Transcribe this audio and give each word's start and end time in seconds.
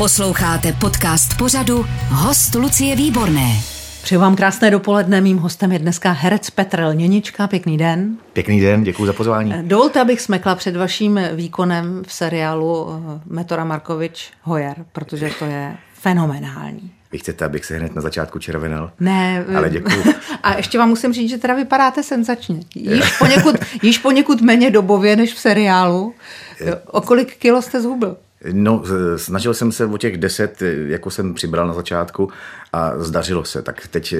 Posloucháte 0.00 0.72
podcast 0.72 1.38
pořadu 1.38 1.86
Host 2.08 2.54
Lucie 2.54 2.96
Výborné. 2.96 3.56
Přeju 4.02 4.20
vám 4.20 4.36
krásné 4.36 4.70
dopoledne. 4.70 5.20
Mým 5.20 5.38
hostem 5.38 5.72
je 5.72 5.78
dneska 5.78 6.10
herec 6.10 6.50
Petr 6.50 6.80
Lněnička. 6.80 7.46
Pěkný 7.46 7.78
den. 7.78 8.16
Pěkný 8.32 8.60
den, 8.60 8.82
děkuji 8.84 9.06
za 9.06 9.12
pozvání. 9.12 9.54
Dovolte, 9.62 10.00
abych 10.00 10.20
smekla 10.20 10.54
před 10.54 10.76
vaším 10.76 11.20
výkonem 11.32 12.02
v 12.06 12.12
seriálu 12.12 12.86
eh, 12.88 13.20
Metora 13.26 13.64
Markovič 13.64 14.30
Hojer, 14.42 14.76
protože 14.92 15.30
to 15.38 15.44
je 15.44 15.76
fenomenální. 15.94 16.92
Vy 17.12 17.18
chcete, 17.18 17.44
abych 17.44 17.64
se 17.64 17.76
hned 17.76 17.94
na 17.94 18.02
začátku 18.02 18.38
červenal? 18.38 18.92
Ne. 19.00 19.44
Ale 19.56 19.70
děkuji. 19.70 20.04
A 20.42 20.56
ještě 20.56 20.78
vám 20.78 20.88
musím 20.88 21.12
říct, 21.12 21.30
že 21.30 21.38
teda 21.38 21.54
vypadáte 21.54 22.02
senzačně. 22.02 22.60
Již 22.74 23.18
poněkud, 23.18 23.56
již 23.82 23.98
poněkud 23.98 24.40
méně 24.40 24.70
dobově 24.70 25.16
než 25.16 25.34
v 25.34 25.38
seriálu. 25.38 26.14
O 26.86 27.00
kolik 27.00 27.36
kilo 27.36 27.62
jste 27.62 27.80
zhubil? 27.80 28.16
No, 28.52 28.82
snažil 29.16 29.54
jsem 29.54 29.72
se 29.72 29.86
o 29.86 29.98
těch 29.98 30.16
deset, 30.16 30.62
jako 30.86 31.10
jsem 31.10 31.34
přibral 31.34 31.66
na 31.66 31.74
začátku 31.74 32.30
a 32.72 32.92
zdařilo 32.98 33.44
se. 33.44 33.62
Tak 33.62 33.86
teď 33.86 34.14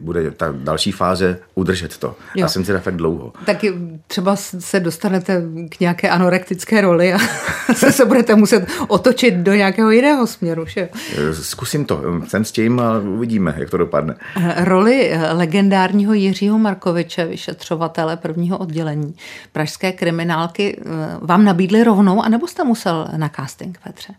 bude 0.00 0.30
ta 0.30 0.54
další 0.56 0.92
fáze 0.92 1.38
udržet 1.54 1.98
to. 1.98 2.16
Jo. 2.34 2.44
A 2.44 2.48
jsem 2.48 2.64
teda 2.64 2.80
fakt 2.80 2.96
dlouho. 2.96 3.32
Tak 3.46 3.64
třeba 4.06 4.36
se 4.36 4.80
dostanete 4.80 5.42
k 5.68 5.80
nějaké 5.80 6.10
anorektické 6.10 6.80
roli 6.80 7.14
a 7.14 7.18
se, 7.74 7.92
se 7.92 8.04
budete 8.04 8.34
muset 8.34 8.66
otočit 8.88 9.34
do 9.34 9.54
nějakého 9.54 9.90
jiného 9.90 10.26
směru. 10.26 10.66
Že? 10.66 10.88
Zkusím 11.32 11.84
to. 11.84 12.02
Jsem 12.28 12.44
s 12.44 12.52
tím 12.52 12.80
a 12.80 12.98
uvidíme, 12.98 13.54
jak 13.58 13.70
to 13.70 13.76
dopadne. 13.76 14.14
Roli 14.56 15.12
legendárního 15.32 16.12
Jiřího 16.14 16.58
Markoviče, 16.58 17.26
vyšetřovatele 17.26 18.16
prvního 18.16 18.58
oddělení 18.58 19.14
pražské 19.52 19.92
kriminálky, 19.92 20.80
vám 21.20 21.44
nabídli 21.44 21.84
rovnou, 21.84 22.22
anebo 22.22 22.46
jste 22.46 22.64
musel 22.64 23.08
na 23.16 23.28
casting, 23.28 23.78
Petře? 23.84 24.12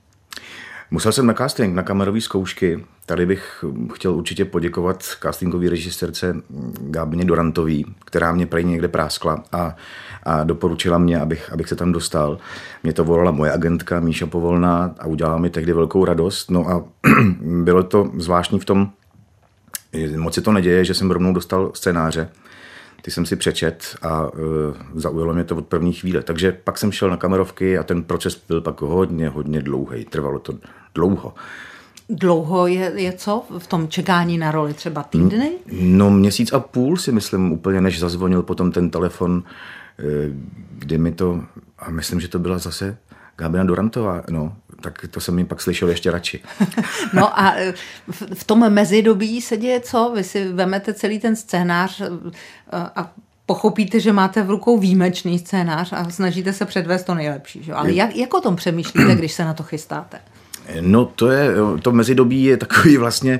Musel 0.91 1.11
jsem 1.11 1.25
na 1.25 1.33
casting, 1.33 1.75
na 1.75 1.83
kamerové 1.83 2.21
zkoušky. 2.21 2.85
Tady 3.05 3.25
bych 3.25 3.65
chtěl 3.93 4.13
určitě 4.13 4.45
poděkovat 4.45 5.03
castingové 5.21 5.69
režisérce 5.69 6.35
Gábině 6.79 7.25
Dorantový, 7.25 7.85
která 8.05 8.31
mě 8.31 8.45
prej 8.45 8.63
někde 8.63 8.87
práskla 8.87 9.43
a, 9.51 9.75
a 10.23 10.43
doporučila 10.43 10.97
mě, 10.97 11.19
abych, 11.19 11.53
abych 11.53 11.69
se 11.69 11.75
tam 11.75 11.91
dostal. 11.91 12.37
Mě 12.83 12.93
to 12.93 13.03
volala 13.03 13.31
moje 13.31 13.51
agentka 13.51 13.99
Míša 13.99 14.25
Povolná 14.25 14.95
a 14.99 15.05
udělala 15.05 15.37
mi 15.37 15.49
tehdy 15.49 15.73
velkou 15.73 16.05
radost. 16.05 16.51
No 16.51 16.69
a 16.69 16.83
bylo 17.41 17.83
to 17.83 18.11
zvláštní 18.17 18.59
v 18.59 18.65
tom, 18.65 18.89
moc 20.17 20.33
se 20.33 20.41
to 20.41 20.51
neděje, 20.51 20.85
že 20.85 20.93
jsem 20.93 21.11
rovnou 21.11 21.33
dostal 21.33 21.71
scénáře 21.73 22.29
ty 23.07 23.11
jsem 23.11 23.25
si 23.25 23.35
přečet 23.35 23.95
a 24.01 24.23
uh, 24.23 24.39
zaujalo 24.95 25.33
mě 25.33 25.43
to 25.43 25.55
od 25.55 25.65
první 25.65 25.93
chvíle. 25.93 26.23
Takže 26.23 26.51
pak 26.63 26.77
jsem 26.77 26.91
šel 26.91 27.09
na 27.09 27.17
kamerovky 27.17 27.77
a 27.77 27.83
ten 27.83 28.03
proces 28.03 28.41
byl 28.47 28.61
pak 28.61 28.81
hodně, 28.81 29.29
hodně 29.29 29.61
dlouhý. 29.61 30.05
Trvalo 30.05 30.39
to 30.39 30.53
dlouho. 30.95 31.33
Dlouho 32.09 32.67
je, 32.67 32.91
je 32.95 33.13
co 33.13 33.43
v 33.57 33.67
tom 33.67 33.87
čekání 33.87 34.37
na 34.37 34.51
roli? 34.51 34.73
Třeba 34.73 35.03
týdny? 35.03 35.51
No 35.71 36.11
měsíc 36.11 36.53
a 36.53 36.59
půl 36.59 36.97
si 36.97 37.11
myslím 37.11 37.51
úplně, 37.51 37.81
než 37.81 37.99
zazvonil 37.99 38.43
potom 38.43 38.71
ten 38.71 38.89
telefon, 38.89 39.43
eh, 39.99 40.03
kdy 40.77 40.97
mi 40.97 41.11
to, 41.11 41.43
a 41.79 41.91
myslím, 41.91 42.19
že 42.19 42.27
to 42.27 42.39
byla 42.39 42.57
zase 42.57 42.97
Gábina 43.35 43.63
Dorantová, 43.63 44.23
no, 44.29 44.55
tak 44.81 45.05
to 45.11 45.19
jsem 45.19 45.35
mi 45.35 45.45
pak 45.45 45.61
slyšel 45.61 45.89
ještě 45.89 46.11
radši. 46.11 46.39
no 47.13 47.39
a 47.39 47.55
e, 47.55 47.73
v 48.33 48.43
tom 48.43 48.69
mezidobí 48.69 49.41
se 49.41 49.57
děje 49.57 49.79
co? 49.79 50.11
Vy 50.15 50.23
si 50.23 50.47
vemete 50.47 50.93
celý 50.93 51.19
ten 51.19 51.35
scénář 51.35 52.01
e, 52.01 52.09
a 52.71 53.11
pochopíte, 53.45 53.99
že 53.99 54.13
máte 54.13 54.43
v 54.43 54.49
rukou 54.49 54.77
výjimečný 54.77 55.39
scénář 55.39 55.93
a 55.93 56.09
snažíte 56.09 56.53
se 56.53 56.65
předvést 56.65 57.03
to 57.03 57.15
nejlepší. 57.15 57.63
Že? 57.63 57.73
Ale 57.73 57.93
jak, 57.93 58.15
jak 58.15 58.33
o 58.33 58.41
tom 58.41 58.55
přemýšlíte, 58.55 59.15
když 59.15 59.33
se 59.33 59.45
na 59.45 59.53
to 59.53 59.63
chystáte? 59.63 60.19
No 60.81 61.05
to 61.05 61.31
je, 61.31 61.51
to 61.81 61.91
mezidobí 61.91 62.43
je 62.43 62.57
takový 62.57 62.97
vlastně, 62.97 63.39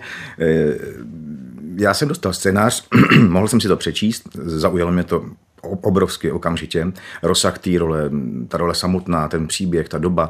já 1.76 1.94
jsem 1.94 2.08
dostal 2.08 2.34
scénář, 2.34 2.88
mohl 3.28 3.48
jsem 3.48 3.62
si 3.62 3.68
to 3.68 3.78
přečíst, 3.78 4.30
zaujalo 4.34 4.92
mě 4.92 5.04
to 5.04 5.26
obrovsky 5.62 6.32
okamžitě. 6.32 6.88
Rozsah 7.24 7.60
té 7.60 7.70
role, 7.80 8.10
ta 8.48 8.58
role 8.58 8.76
samotná, 8.76 9.28
ten 9.28 9.48
příběh, 9.48 9.90
ta 9.90 9.98
doba. 9.98 10.30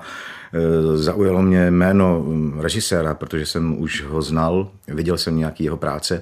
E, 0.54 0.98
zaujalo 0.98 1.42
mě 1.42 1.72
jméno 1.72 2.26
režiséra, 2.60 3.14
protože 3.14 3.46
jsem 3.46 3.82
už 3.82 4.04
ho 4.04 4.22
znal, 4.22 4.72
viděl 4.88 5.18
jsem 5.18 5.38
nějaký 5.38 5.64
jeho 5.64 5.78
práce. 5.78 6.22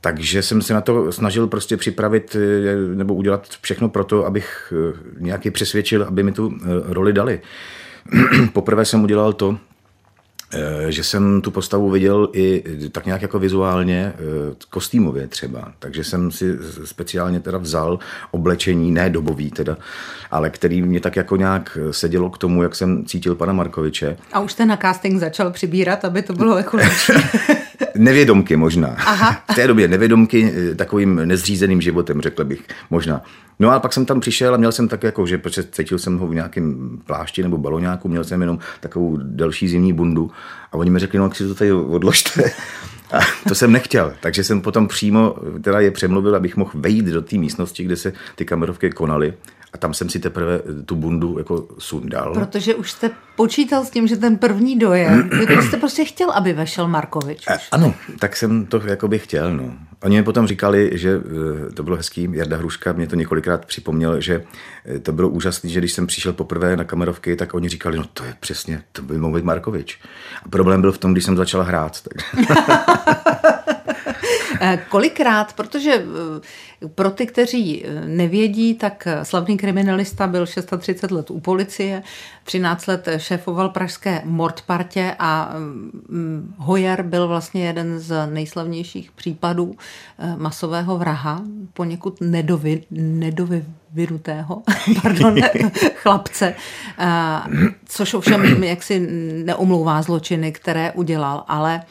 Takže 0.00 0.42
jsem 0.42 0.62
se 0.62 0.74
na 0.74 0.80
to 0.80 1.12
snažil 1.12 1.46
prostě 1.46 1.76
připravit 1.76 2.36
e, 2.36 2.76
nebo 2.94 3.14
udělat 3.14 3.48
všechno 3.60 3.88
pro 3.88 4.04
to, 4.04 4.26
abych 4.26 4.72
e, 4.76 4.98
nějaký 5.18 5.50
přesvědčil, 5.50 6.04
aby 6.04 6.22
mi 6.22 6.32
tu 6.32 6.58
roli 6.84 7.12
dali. 7.12 7.40
Poprvé 8.52 8.84
jsem 8.84 9.02
udělal 9.02 9.32
to, 9.32 9.58
Eh, 9.58 9.73
že 10.88 11.04
jsem 11.04 11.40
tu 11.40 11.50
postavu 11.50 11.90
viděl 11.90 12.28
i 12.32 12.64
tak 12.92 13.06
nějak 13.06 13.22
jako 13.22 13.38
vizuálně, 13.38 14.12
eh, 14.14 14.54
kostýmově 14.70 15.26
třeba. 15.26 15.72
Takže 15.78 16.04
jsem 16.04 16.30
si 16.30 16.56
speciálně 16.84 17.40
teda 17.40 17.58
vzal 17.58 17.98
oblečení, 18.30 18.90
ne 18.90 19.10
dobový 19.10 19.50
teda, 19.50 19.76
ale 20.30 20.50
který 20.50 20.82
mě 20.82 21.00
tak 21.00 21.16
jako 21.16 21.36
nějak 21.36 21.78
sedělo 21.90 22.30
k 22.30 22.38
tomu, 22.38 22.62
jak 22.62 22.74
jsem 22.74 23.04
cítil 23.04 23.34
pana 23.34 23.52
Markoviče. 23.52 24.16
A 24.32 24.40
už 24.40 24.52
jste 24.52 24.66
na 24.66 24.76
casting 24.76 25.20
začal 25.20 25.50
přibírat, 25.50 26.04
aby 26.04 26.22
to 26.22 26.32
bylo 26.32 26.58
jako 26.58 26.76
lepší. 26.76 27.12
Nevědomky 27.94 28.56
možná. 28.56 28.88
Aha. 28.88 29.42
V 29.52 29.54
té 29.54 29.66
době 29.66 29.88
nevědomky 29.88 30.52
eh, 30.54 30.74
takovým 30.74 31.14
nezřízeným 31.14 31.80
životem, 31.80 32.20
řekl 32.20 32.44
bych 32.44 32.62
možná. 32.90 33.22
No 33.58 33.70
a 33.70 33.80
pak 33.80 33.92
jsem 33.92 34.06
tam 34.06 34.20
přišel 34.20 34.54
a 34.54 34.56
měl 34.56 34.72
jsem 34.72 34.88
tak 34.88 35.02
jako, 35.02 35.26
že 35.26 35.38
protože 35.38 35.64
cítil 35.64 35.98
jsem 35.98 36.18
ho 36.18 36.26
v 36.26 36.34
nějakém 36.34 36.98
plášti 37.06 37.42
nebo 37.42 37.58
baloňáku, 37.58 38.08
měl 38.08 38.24
jsem 38.24 38.40
jenom 38.40 38.58
takovou 38.80 39.16
delší 39.22 39.68
zimní 39.68 39.92
bundu 39.92 40.30
a 40.72 40.74
oni 40.74 40.90
mi 40.90 40.98
řekli, 40.98 41.18
no 41.18 41.24
jak 41.24 41.36
si 41.36 41.48
to 41.48 41.54
tady 41.54 41.72
odložte. 41.72 42.50
A 43.12 43.18
to 43.48 43.54
jsem 43.54 43.72
nechtěl, 43.72 44.12
takže 44.20 44.44
jsem 44.44 44.60
potom 44.60 44.88
přímo 44.88 45.36
teda 45.60 45.80
je 45.80 45.90
přemluvil, 45.90 46.36
abych 46.36 46.56
mohl 46.56 46.70
vejít 46.74 47.06
do 47.06 47.22
té 47.22 47.36
místnosti, 47.36 47.84
kde 47.84 47.96
se 47.96 48.12
ty 48.34 48.44
kamerovky 48.44 48.90
konaly 48.90 49.34
a 49.74 49.78
tam 49.78 49.94
jsem 49.94 50.08
si 50.08 50.18
teprve 50.18 50.60
tu 50.86 50.96
bundu 50.96 51.38
jako 51.38 51.68
sundal. 51.78 52.34
Protože 52.34 52.74
už 52.74 52.90
jste 52.90 53.10
počítal 53.36 53.84
s 53.84 53.90
tím, 53.90 54.06
že 54.06 54.16
ten 54.16 54.36
první 54.36 54.78
dojem, 54.78 55.30
vy 55.48 55.62
jste 55.62 55.76
prostě 55.76 56.04
chtěl, 56.04 56.30
aby 56.30 56.52
vešel 56.52 56.88
Markovič. 56.88 57.48
A, 57.48 57.52
ano, 57.72 57.94
tak 58.18 58.36
jsem 58.36 58.66
to 58.66 58.80
jako 58.84 59.08
bych 59.08 59.24
chtěl. 59.24 59.56
No. 59.56 59.74
Oni 60.02 60.16
mi 60.16 60.22
potom 60.22 60.46
říkali, 60.46 60.90
že 60.92 61.20
eh, 61.68 61.72
to 61.72 61.82
bylo 61.82 61.96
hezký, 61.96 62.28
Jarda 62.32 62.56
Hruška 62.56 62.92
mě 62.92 63.06
to 63.06 63.16
několikrát 63.16 63.66
připomněl, 63.66 64.20
že 64.20 64.44
eh, 64.84 64.98
to 64.98 65.12
bylo 65.12 65.28
úžasné, 65.28 65.70
že 65.70 65.80
když 65.80 65.92
jsem 65.92 66.06
přišel 66.06 66.32
poprvé 66.32 66.76
na 66.76 66.84
kamerovky, 66.84 67.36
tak 67.36 67.54
oni 67.54 67.68
říkali, 67.68 67.98
no 67.98 68.04
to 68.12 68.24
je 68.24 68.34
přesně, 68.40 68.82
to 68.92 69.02
by 69.02 69.18
mohl 69.18 69.34
být 69.34 69.44
Markovič. 69.44 69.98
A 70.44 70.48
problém 70.48 70.80
byl 70.80 70.92
v 70.92 70.98
tom, 70.98 71.12
když 71.12 71.24
jsem 71.24 71.36
začal 71.36 71.62
hrát. 71.62 72.02
Tak. 72.02 72.48
Eh, 74.60 74.78
kolikrát, 74.88 75.52
protože 75.52 75.92
eh, 75.94 76.88
pro 76.88 77.10
ty, 77.10 77.26
kteří 77.26 77.84
eh, 77.84 78.06
nevědí, 78.06 78.74
tak 78.74 79.08
slavný 79.22 79.56
kriminalista 79.56 80.26
byl 80.26 80.46
630 80.46 81.10
let 81.10 81.30
u 81.30 81.40
policie, 81.40 82.02
13 82.44 82.86
let 82.86 83.08
šéfoval 83.16 83.68
pražské 83.68 84.22
Mordpartě 84.24 85.16
a 85.18 85.54
mm, 85.58 86.54
Hoyer 86.58 87.02
byl 87.02 87.28
vlastně 87.28 87.66
jeden 87.66 87.98
z 87.98 88.26
nejslavnějších 88.26 89.12
případů 89.12 89.76
masového 90.36 90.98
vraha, 90.98 91.42
poněkud 91.72 92.20
nedovy, 92.20 92.82
nedovy 92.90 93.64
vyrutého, 93.92 94.62
pardon, 95.02 95.36
chlapce, 95.94 96.54
což 97.84 98.14
ovšem 98.14 98.64
jaksi 98.64 99.00
neumlouvá 99.44 100.02
zločiny, 100.02 100.52
které 100.52 100.92
udělal, 100.92 101.44
ale 101.48 101.82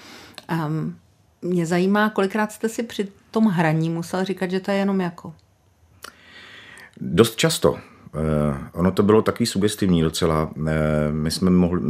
um, 0.67 0.95
mě 1.43 1.65
zajímá, 1.65 2.09
kolikrát 2.09 2.51
jste 2.51 2.69
si 2.69 2.83
při 2.83 3.07
tom 3.31 3.45
hraní 3.45 3.89
musel 3.89 4.25
říkat, 4.25 4.51
že 4.51 4.59
to 4.59 4.71
je 4.71 4.77
jenom 4.77 5.01
jako? 5.01 5.33
Dost 6.97 7.35
často. 7.35 7.77
Eh, 8.15 8.57
ono 8.73 8.91
to 8.91 9.03
bylo 9.03 9.21
takový 9.21 9.45
sugestivní 9.45 10.01
docela. 10.01 10.49
Eh, 10.67 11.11
my 11.11 11.31
jsme 11.31 11.49
mohli, 11.49 11.81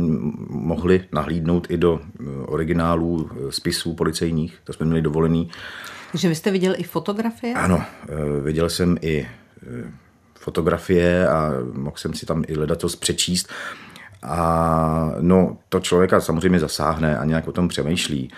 mohli 0.49 1.05
nahlídnout 1.11 1.67
i 1.71 1.77
do 1.77 1.99
eh, 1.99 2.23
originálů 2.45 3.29
spisů 3.49 3.93
policejních, 3.93 4.59
to 4.63 4.73
jsme 4.73 4.85
měli 4.85 5.01
dovolený. 5.01 5.49
Takže 6.11 6.29
vy 6.29 6.35
jste 6.35 6.51
viděl 6.51 6.73
i 6.77 6.83
fotografie? 6.83 7.53
Ano, 7.53 7.83
viděl 8.43 8.69
jsem 8.69 8.97
i 9.01 9.27
fotografie 10.39 11.27
a 11.27 11.51
mohl 11.73 11.97
jsem 11.97 12.13
si 12.13 12.25
tam 12.25 12.43
i 12.47 12.53
hledat 12.53 12.79
to 12.79 12.87
přečíst. 12.87 13.49
A 14.23 15.11
no, 15.19 15.57
to 15.69 15.79
člověka 15.79 16.21
samozřejmě 16.21 16.59
zasáhne 16.59 17.17
a 17.17 17.25
nějak 17.25 17.47
o 17.47 17.51
tom 17.51 17.67
přemýšlí 17.67 18.29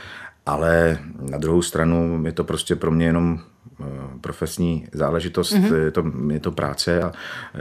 ale 0.46 1.00
na 1.20 1.38
druhou 1.38 1.62
stranu 1.62 2.24
je 2.26 2.32
to 2.32 2.44
prostě 2.44 2.76
pro 2.76 2.92
mě 2.92 3.06
jenom 3.06 3.40
eh, 3.40 3.84
profesní 4.22 4.88
záležitost, 4.94 5.54
mm-hmm. 5.54 5.76
je, 5.76 5.92
to, 5.92 6.04
je 6.32 6.40
to 6.40 6.52
práce 6.52 7.02
a 7.02 7.12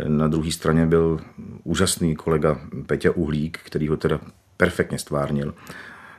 na 0.08 0.28
druhé 0.28 0.52
straně 0.52 0.86
byl 0.86 1.20
úžasný 1.64 2.16
kolega 2.16 2.60
Petě 2.86 3.10
Uhlík, 3.10 3.58
který 3.64 3.88
ho 3.88 3.96
teda 3.96 4.20
perfektně 4.56 4.98
stvárnil 4.98 5.54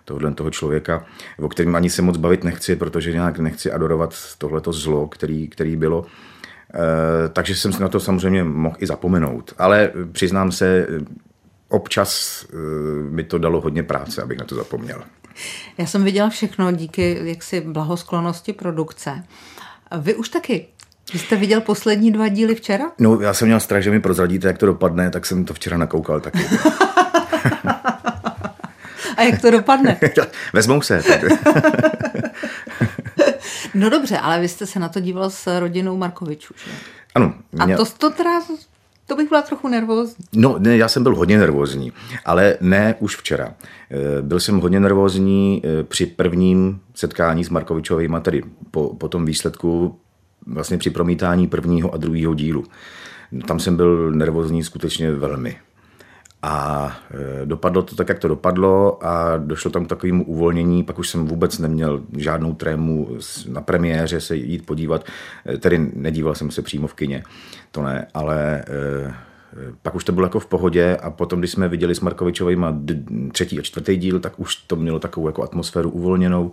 tohle 0.05 0.33
toho 0.33 0.49
člověka, 0.49 1.05
o 1.39 1.49
kterém 1.49 1.75
ani 1.75 1.89
se 1.89 2.01
moc 2.01 2.17
bavit 2.17 2.43
nechci, 2.43 2.75
protože 2.75 3.13
nějak 3.13 3.39
nechci 3.39 3.71
adorovat 3.71 4.15
tohleto 4.37 4.73
zlo, 4.73 5.07
který, 5.07 5.47
který 5.47 5.75
bylo. 5.75 6.05
E, 6.73 7.29
takže 7.29 7.55
jsem 7.55 7.73
si 7.73 7.81
na 7.81 7.87
to 7.87 7.99
samozřejmě 7.99 8.43
mohl 8.43 8.75
i 8.79 8.87
zapomenout. 8.87 9.53
Ale 9.57 9.91
přiznám 10.11 10.51
se, 10.51 10.87
občas 11.69 12.45
mi 13.09 13.23
to 13.23 13.37
dalo 13.37 13.61
hodně 13.61 13.83
práce, 13.83 14.21
abych 14.21 14.37
na 14.37 14.45
to 14.45 14.55
zapomněl. 14.55 15.03
Já 15.77 15.85
jsem 15.85 16.03
viděla 16.03 16.29
všechno 16.29 16.71
díky 16.71 17.19
jaksi 17.23 17.61
blahosklonosti 17.61 18.53
produkce. 18.53 19.23
Vy 19.97 20.15
už 20.15 20.29
taky 20.29 20.67
vy 21.13 21.19
jste 21.19 21.35
viděl 21.35 21.61
poslední 21.61 22.11
dva 22.11 22.27
díly 22.27 22.55
včera? 22.55 22.91
No, 22.99 23.19
já 23.19 23.33
jsem 23.33 23.47
měl 23.47 23.59
strach, 23.59 23.83
že 23.83 23.91
mi 23.91 23.99
prozradíte, 23.99 24.47
jak 24.47 24.57
to 24.57 24.65
dopadne, 24.65 25.09
tak 25.09 25.25
jsem 25.25 25.45
to 25.45 25.53
včera 25.53 25.77
nakoukal 25.77 26.19
taky. 26.19 26.39
A 29.17 29.21
jak 29.21 29.41
to 29.41 29.51
dopadne? 29.51 29.99
Vezmou 30.53 30.81
se. 30.81 31.03
no 33.73 33.89
dobře, 33.89 34.17
ale 34.17 34.39
vy 34.39 34.47
jste 34.47 34.65
se 34.65 34.79
na 34.79 34.89
to 34.89 34.99
díval 34.99 35.29
s 35.29 35.59
rodinou 35.59 35.97
Markovičů, 35.97 36.53
že? 36.65 36.71
Ano. 37.15 37.33
Mě... 37.65 37.75
A 37.75 37.77
to, 37.77 37.85
to 37.85 38.09
teda 38.09 38.41
to 39.07 39.15
bych 39.15 39.29
byla 39.29 39.41
trochu 39.41 39.67
nervózní. 39.67 40.25
No, 40.35 40.55
ne, 40.59 40.77
já 40.77 40.87
jsem 40.87 41.03
byl 41.03 41.15
hodně 41.15 41.37
nervózní, 41.37 41.91
ale 42.25 42.57
ne 42.61 42.95
už 42.99 43.17
včera. 43.17 43.53
Eh, 43.91 44.21
byl 44.21 44.39
jsem 44.39 44.59
hodně 44.59 44.79
nervózní 44.79 45.61
eh, 45.65 45.83
při 45.83 46.05
prvním 46.05 46.79
setkání 46.95 47.43
s 47.43 47.49
Markovičovými, 47.49 48.17
tedy 48.21 48.43
po, 48.71 48.95
po 48.95 49.07
tom 49.07 49.25
výsledku 49.25 49.99
vlastně 50.47 50.77
při 50.77 50.89
promítání 50.89 51.47
prvního 51.47 51.93
a 51.93 51.97
druhého 51.97 52.33
dílu. 52.33 52.63
Tam 53.47 53.59
jsem 53.59 53.75
byl 53.75 54.11
nervózní 54.11 54.63
skutečně 54.63 55.11
velmi. 55.11 55.57
A 56.41 56.91
e, 57.41 57.45
dopadlo 57.45 57.81
to 57.81 57.95
tak, 57.95 58.09
jak 58.09 58.19
to 58.19 58.27
dopadlo 58.27 59.05
a 59.05 59.37
došlo 59.37 59.71
tam 59.71 59.85
k 59.85 59.89
takovému 59.89 60.25
uvolnění, 60.25 60.83
pak 60.83 60.99
už 60.99 61.09
jsem 61.09 61.25
vůbec 61.25 61.59
neměl 61.59 62.01
žádnou 62.17 62.53
trému 62.53 63.17
na 63.49 63.61
premiéře 63.61 64.21
se 64.21 64.35
jít 64.35 64.65
podívat, 64.65 65.05
tedy 65.59 65.91
nedíval 65.95 66.35
jsem 66.35 66.51
se 66.51 66.61
přímo 66.61 66.87
v 66.87 66.93
kině, 66.93 67.23
to 67.75 67.83
ne, 67.83 68.07
ale 68.13 68.59
e, 68.59 68.63
pak 69.81 69.95
už 69.95 70.03
to 70.03 70.11
bylo 70.11 70.25
jako 70.25 70.39
v 70.39 70.45
pohodě 70.45 70.97
a 71.01 71.09
potom, 71.09 71.39
když 71.39 71.51
jsme 71.51 71.67
viděli 71.67 71.95
s 71.95 71.99
Markovičovým 71.99 72.65
třetí 73.31 73.59
a 73.59 73.61
čtvrtý 73.61 73.97
díl, 73.97 74.19
tak 74.19 74.39
už 74.39 74.55
to 74.55 74.75
mělo 74.75 74.99
takovou 74.99 75.27
jako 75.27 75.43
atmosféru 75.43 75.89
uvolněnou 75.89 76.51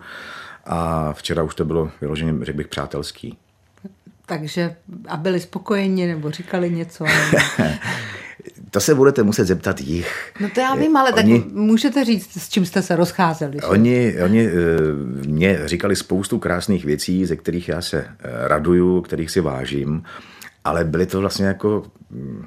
a 0.65 1.13
včera 1.13 1.43
už 1.43 1.55
to 1.55 1.65
bylo 1.65 1.91
vyloženě, 2.01 2.45
řekl 2.45 2.57
bych, 2.57 2.69
přátelský. 2.69 3.39
Takže 4.27 4.77
a 5.09 5.17
byli 5.17 5.41
spokojeni 5.41 6.07
nebo 6.07 6.31
říkali 6.31 6.71
něco? 6.71 7.05
To 8.71 8.81
se 8.81 8.95
budete 8.95 9.23
muset 9.23 9.45
zeptat 9.45 9.81
jich. 9.81 10.33
No 10.41 10.49
to 10.55 10.61
já 10.61 10.75
vím, 10.75 10.97
ale 10.97 11.13
oni, 11.13 11.41
tak 11.41 11.53
můžete 11.53 12.05
říct, 12.05 12.37
s 12.37 12.49
čím 12.49 12.67
jste 12.67 12.83
se 12.83 12.97
rozcházeli. 12.97 13.61
Oni, 13.61 14.15
oni 14.25 14.47
eh, 14.47 14.53
mě 15.27 15.61
říkali 15.65 15.97
spoustu 15.97 16.39
krásných 16.39 16.85
věcí, 16.85 17.27
ze 17.27 17.37
kterých 17.37 17.69
já 17.69 17.81
se 17.81 17.99
eh, 17.99 18.49
raduju, 18.49 19.01
kterých 19.01 19.31
si 19.31 19.41
vážím, 19.41 20.03
ale 20.65 20.85
byly 20.85 21.07
to 21.07 21.21
vlastně 21.21 21.47
jako 21.47 21.83
mm, 22.11 22.47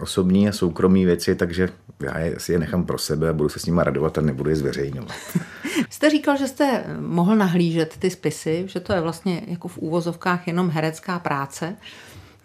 osobní 0.00 0.48
a 0.48 0.52
soukromí 0.52 1.04
věci, 1.04 1.36
takže 1.36 1.68
já 2.00 2.18
je, 2.18 2.40
si 2.40 2.52
je 2.52 2.58
nechám 2.58 2.84
pro 2.84 2.98
sebe 2.98 3.28
a 3.28 3.32
budu 3.32 3.48
se 3.48 3.58
s 3.58 3.66
nimi 3.66 3.80
radovat 3.84 4.18
a 4.18 4.20
nebudu 4.20 4.50
je 4.50 4.56
zveřejňovat. 4.56 5.16
jste 5.90 6.10
říkal, 6.10 6.36
že 6.36 6.48
jste 6.48 6.84
mohl 7.00 7.36
nahlížet 7.36 7.96
ty 7.98 8.10
spisy, 8.10 8.64
že 8.68 8.80
to 8.80 8.92
je 8.92 9.00
vlastně 9.00 9.42
jako 9.46 9.68
v 9.68 9.78
úvozovkách 9.78 10.46
jenom 10.46 10.70
herecká 10.70 11.18
práce. 11.18 11.76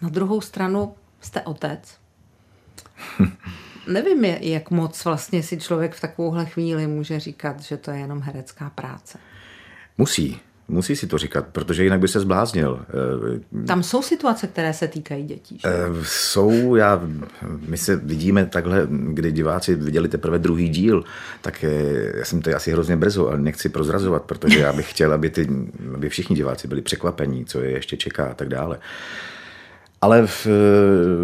Na 0.02 0.08
druhou 0.08 0.40
stranu 0.40 0.94
jste 1.20 1.42
otec. 1.42 1.96
Nevím, 3.86 4.24
jak 4.24 4.70
moc 4.70 5.04
vlastně 5.04 5.42
si 5.42 5.58
člověk 5.58 5.94
v 5.94 6.00
takovouhle 6.00 6.46
chvíli 6.46 6.86
může 6.86 7.20
říkat, 7.20 7.60
že 7.60 7.76
to 7.76 7.90
je 7.90 7.98
jenom 7.98 8.20
herecká 8.20 8.70
práce. 8.70 9.18
Musí. 9.98 10.40
Musí 10.70 10.96
si 10.96 11.06
to 11.06 11.18
říkat, 11.18 11.46
protože 11.52 11.84
jinak 11.84 12.00
by 12.00 12.08
se 12.08 12.20
zbláznil. 12.20 12.80
Eh, 13.62 13.66
Tam 13.66 13.82
jsou 13.82 14.02
situace, 14.02 14.46
které 14.46 14.72
se 14.72 14.88
týkají 14.88 15.24
dětí. 15.24 15.58
Že? 15.58 15.68
Eh, 15.68 16.04
jsou, 16.04 16.74
já, 16.74 17.02
my 17.68 17.76
se 17.76 17.96
vidíme 17.96 18.46
takhle, 18.46 18.86
kdy 18.90 19.32
diváci 19.32 19.74
viděli 19.74 20.08
teprve 20.08 20.38
druhý 20.38 20.68
díl, 20.68 21.04
tak 21.40 21.64
eh, 21.64 22.18
já 22.18 22.24
jsem 22.24 22.42
to 22.42 22.56
asi 22.56 22.72
hrozně 22.72 22.96
brzo, 22.96 23.28
ale 23.28 23.38
nechci 23.38 23.68
prozrazovat, 23.68 24.22
protože 24.22 24.58
já 24.58 24.72
bych 24.72 24.90
chtěl, 24.90 25.12
aby, 25.12 25.30
ty, 25.30 25.48
aby 25.94 26.08
všichni 26.08 26.36
diváci 26.36 26.68
byli 26.68 26.82
překvapení, 26.82 27.44
co 27.44 27.60
je 27.60 27.70
ještě 27.70 27.96
čeká 27.96 28.24
a 28.26 28.34
tak 28.34 28.48
dále. 28.48 28.78
Ale 30.00 30.26
v, 30.26 30.46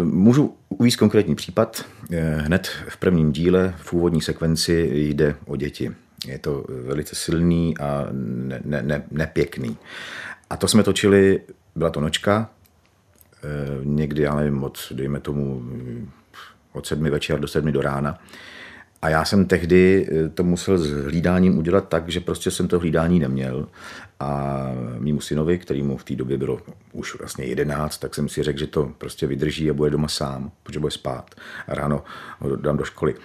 můžu 0.03 0.55
uvíct 0.69 0.99
konkrétní 0.99 1.35
případ. 1.35 1.85
Hned 2.37 2.69
v 2.89 2.97
prvním 2.97 3.31
díle, 3.31 3.73
v 3.77 3.93
úvodní 3.93 4.21
sekvenci, 4.21 4.89
jde 4.93 5.35
o 5.45 5.55
děti. 5.55 5.91
Je 6.25 6.39
to 6.39 6.65
velice 6.69 7.15
silný 7.15 7.77
a 7.77 8.07
ne, 8.11 8.61
ne, 8.65 8.81
ne, 8.83 9.03
nepěkný. 9.11 9.77
A 10.49 10.57
to 10.57 10.67
jsme 10.67 10.83
točili, 10.83 11.41
byla 11.75 11.89
to 11.89 12.01
nočka, 12.01 12.49
eh, 13.43 13.47
někdy, 13.83 14.21
já 14.21 14.35
nevím, 14.35 14.63
od, 14.63 14.77
dejme 14.91 15.19
tomu, 15.19 15.63
od 16.73 16.87
sedmi 16.87 17.09
večer 17.09 17.39
do 17.39 17.47
sedmi 17.47 17.71
do 17.71 17.81
rána. 17.81 18.19
A 19.01 19.09
já 19.09 19.25
jsem 19.25 19.45
tehdy 19.45 20.07
eh, 20.11 20.29
to 20.29 20.43
musel 20.43 20.77
s 20.77 20.91
hlídáním 20.91 21.57
udělat 21.57 21.89
tak, 21.89 22.09
že 22.09 22.19
prostě 22.19 22.51
jsem 22.51 22.67
to 22.67 22.79
hlídání 22.79 23.19
neměl. 23.19 23.67
A 24.19 24.63
mýmu 24.99 25.21
synovi, 25.21 25.59
kterýmu 25.59 25.97
v 25.97 26.03
té 26.03 26.15
době 26.15 26.37
bylo 26.37 26.59
už 26.91 27.19
vlastně 27.19 27.45
jedenáct, 27.45 27.97
tak 27.97 28.15
jsem 28.15 28.29
si 28.29 28.43
řekl, 28.43 28.59
že 28.59 28.67
to 28.67 28.91
prostě 28.97 29.27
vydrží 29.27 29.69
a 29.69 29.73
bude 29.73 29.89
doma 29.89 30.07
sám, 30.07 30.51
protože 30.63 30.79
bude 30.79 30.91
spát. 30.91 31.35
A 31.67 31.73
ráno 31.73 32.03
ho 32.39 32.55
dám 32.55 32.77
do 32.77 32.83
školy. 32.83 33.15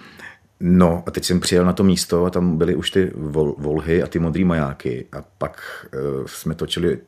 No 0.65 1.03
a 1.07 1.11
teď 1.11 1.25
jsem 1.25 1.39
přijel 1.39 1.65
na 1.65 1.73
to 1.73 1.83
místo 1.83 2.25
a 2.25 2.29
tam 2.29 2.57
byly 2.57 2.75
už 2.75 2.91
ty 2.91 3.11
vol, 3.15 3.55
volhy 3.57 4.03
a 4.03 4.07
ty 4.07 4.19
modrý 4.19 4.43
majáky 4.43 5.05
a 5.11 5.23
pak 5.37 5.85
uh, 5.93 6.25
jsme 6.25 6.55
točili 6.55 6.99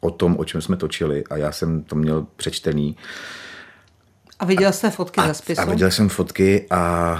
o 0.00 0.10
tom, 0.10 0.36
o 0.38 0.44
čem 0.44 0.60
jsme 0.60 0.76
točili 0.76 1.24
a 1.30 1.36
já 1.36 1.52
jsem 1.52 1.82
to 1.82 1.96
měl 1.96 2.26
přečtený. 2.36 2.96
A 4.38 4.44
viděl 4.44 4.72
jste 4.72 4.90
fotky 4.90 5.20
a, 5.20 5.28
ze 5.28 5.34
spisu? 5.34 5.60
A 5.60 5.64
viděl 5.64 5.90
jsem 5.90 6.08
fotky 6.08 6.66
a 6.70 7.12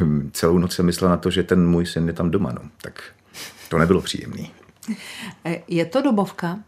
uh, 0.00 0.22
celou 0.32 0.58
noc 0.58 0.74
jsem 0.74 0.86
myslel 0.86 1.10
na 1.10 1.16
to, 1.16 1.30
že 1.30 1.42
ten 1.42 1.66
můj 1.66 1.86
syn 1.86 2.06
je 2.06 2.12
tam 2.12 2.30
doma. 2.30 2.52
No. 2.52 2.70
Tak 2.82 3.02
to 3.68 3.78
nebylo 3.78 4.00
příjemný. 4.00 4.50
E, 5.44 5.62
je 5.68 5.86
to 5.86 6.02
dobovka? 6.02 6.58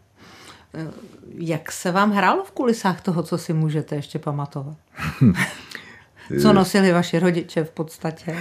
Jak 1.33 1.71
se 1.71 1.91
vám 1.91 2.11
hrálo 2.11 2.43
v 2.43 2.51
kulisách 2.51 3.01
toho, 3.01 3.23
co 3.23 3.37
si 3.37 3.53
můžete 3.53 3.95
ještě 3.95 4.19
pamatovat? 4.19 4.77
Co 6.41 6.53
nosili 6.53 6.91
vaši 6.91 7.19
rodiče 7.19 7.63
v 7.63 7.71
podstatě? 7.71 8.35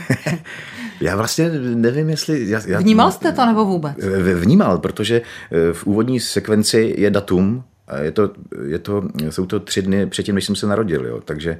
já 1.00 1.16
vlastně 1.16 1.50
nevím, 1.74 2.10
jestli... 2.10 2.48
Já, 2.48 2.60
já, 2.66 2.80
Vnímal 2.80 3.12
jste 3.12 3.32
to 3.32 3.46
nebo 3.46 3.64
vůbec? 3.64 3.96
Vnímal, 4.34 4.78
protože 4.78 5.22
eh, 5.50 5.72
v 5.72 5.86
úvodní 5.86 6.20
sekvenci 6.20 6.94
je 6.98 7.10
datum, 7.10 7.64
je 8.02 8.10
to, 8.10 8.30
je 8.66 8.78
to, 8.78 9.02
jsou 9.30 9.46
to 9.46 9.60
tři 9.60 9.82
dny 9.82 10.06
předtím, 10.06 10.34
než 10.34 10.44
jsem 10.44 10.56
se 10.56 10.66
narodil, 10.66 11.06
jo. 11.06 11.20
Takže, 11.24 11.58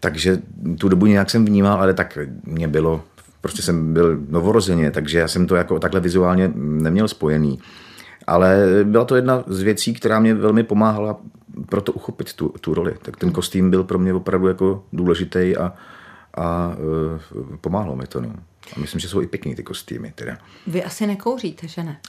takže 0.00 0.38
tu 0.78 0.88
dobu 0.88 1.06
nějak 1.06 1.30
jsem 1.30 1.44
vnímal, 1.44 1.80
ale 1.80 1.94
tak 1.94 2.18
mě 2.44 2.68
bylo, 2.68 3.02
prostě 3.40 3.62
jsem 3.62 3.92
byl 3.92 4.18
novorozeně, 4.28 4.90
takže 4.90 5.18
já 5.18 5.28
jsem 5.28 5.46
to 5.46 5.56
jako 5.56 5.78
takhle 5.78 6.00
vizuálně 6.00 6.50
neměl 6.54 7.08
spojený. 7.08 7.58
Ale 8.26 8.66
byla 8.84 9.04
to 9.04 9.16
jedna 9.16 9.44
z 9.46 9.62
věcí, 9.62 9.94
která 9.94 10.20
mě 10.20 10.34
velmi 10.34 10.62
pomáhala 10.62 11.20
pro 11.66 11.80
to 11.80 11.92
uchopit 11.92 12.32
tu, 12.32 12.48
tu 12.60 12.74
roli. 12.74 12.94
Tak 13.02 13.16
ten 13.16 13.32
kostým 13.32 13.70
byl 13.70 13.84
pro 13.84 13.98
mě 13.98 14.14
opravdu 14.14 14.48
jako 14.48 14.84
důležitý 14.92 15.56
a, 15.56 15.72
a 16.34 16.76
uh, 17.36 17.56
pomáhalo 17.60 17.96
mi 17.96 18.06
to. 18.06 18.20
No. 18.20 18.34
A 18.76 18.80
myslím, 18.80 19.00
že 19.00 19.08
jsou 19.08 19.22
i 19.22 19.26
pěkný 19.26 19.54
ty 19.54 19.62
kostýmy. 19.62 20.12
Teda. 20.14 20.38
Vy 20.66 20.84
asi 20.84 21.06
nekouříte, 21.06 21.68
že 21.68 21.82
ne? 21.82 22.00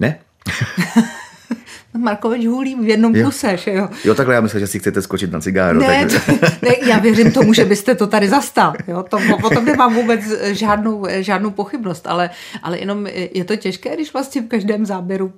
Ne. 0.00 0.18
Markovič 1.98 2.46
hulí 2.46 2.74
v 2.74 2.88
jednom 2.88 3.16
jo. 3.16 3.26
kuse, 3.26 3.56
že 3.56 3.72
jo? 3.72 3.88
Jo, 4.04 4.14
takhle 4.14 4.34
já 4.34 4.40
myslím, 4.40 4.60
že 4.60 4.66
si 4.66 4.78
chcete 4.78 5.02
skočit 5.02 5.32
na 5.32 5.40
cigáru. 5.40 5.80
Ne, 5.80 6.06
tak... 6.06 6.28
ne, 6.62 6.70
já 6.86 6.98
věřím 6.98 7.32
tomu, 7.32 7.52
že 7.52 7.64
byste 7.64 7.94
to 7.94 8.06
tady 8.06 8.28
zastal. 8.28 8.72
Jo? 8.88 9.02
To, 9.02 9.18
potom 9.40 9.64
nemám 9.64 9.94
vůbec 9.94 10.20
žádnou, 10.42 11.06
žádnou 11.08 11.50
pochybnost, 11.50 12.06
ale, 12.06 12.30
ale 12.62 12.78
jenom 12.78 13.06
je 13.06 13.44
to 13.44 13.56
těžké, 13.56 13.94
když 13.94 14.12
vlastně 14.12 14.42
v 14.42 14.48
každém 14.48 14.86
záběru 14.86 15.32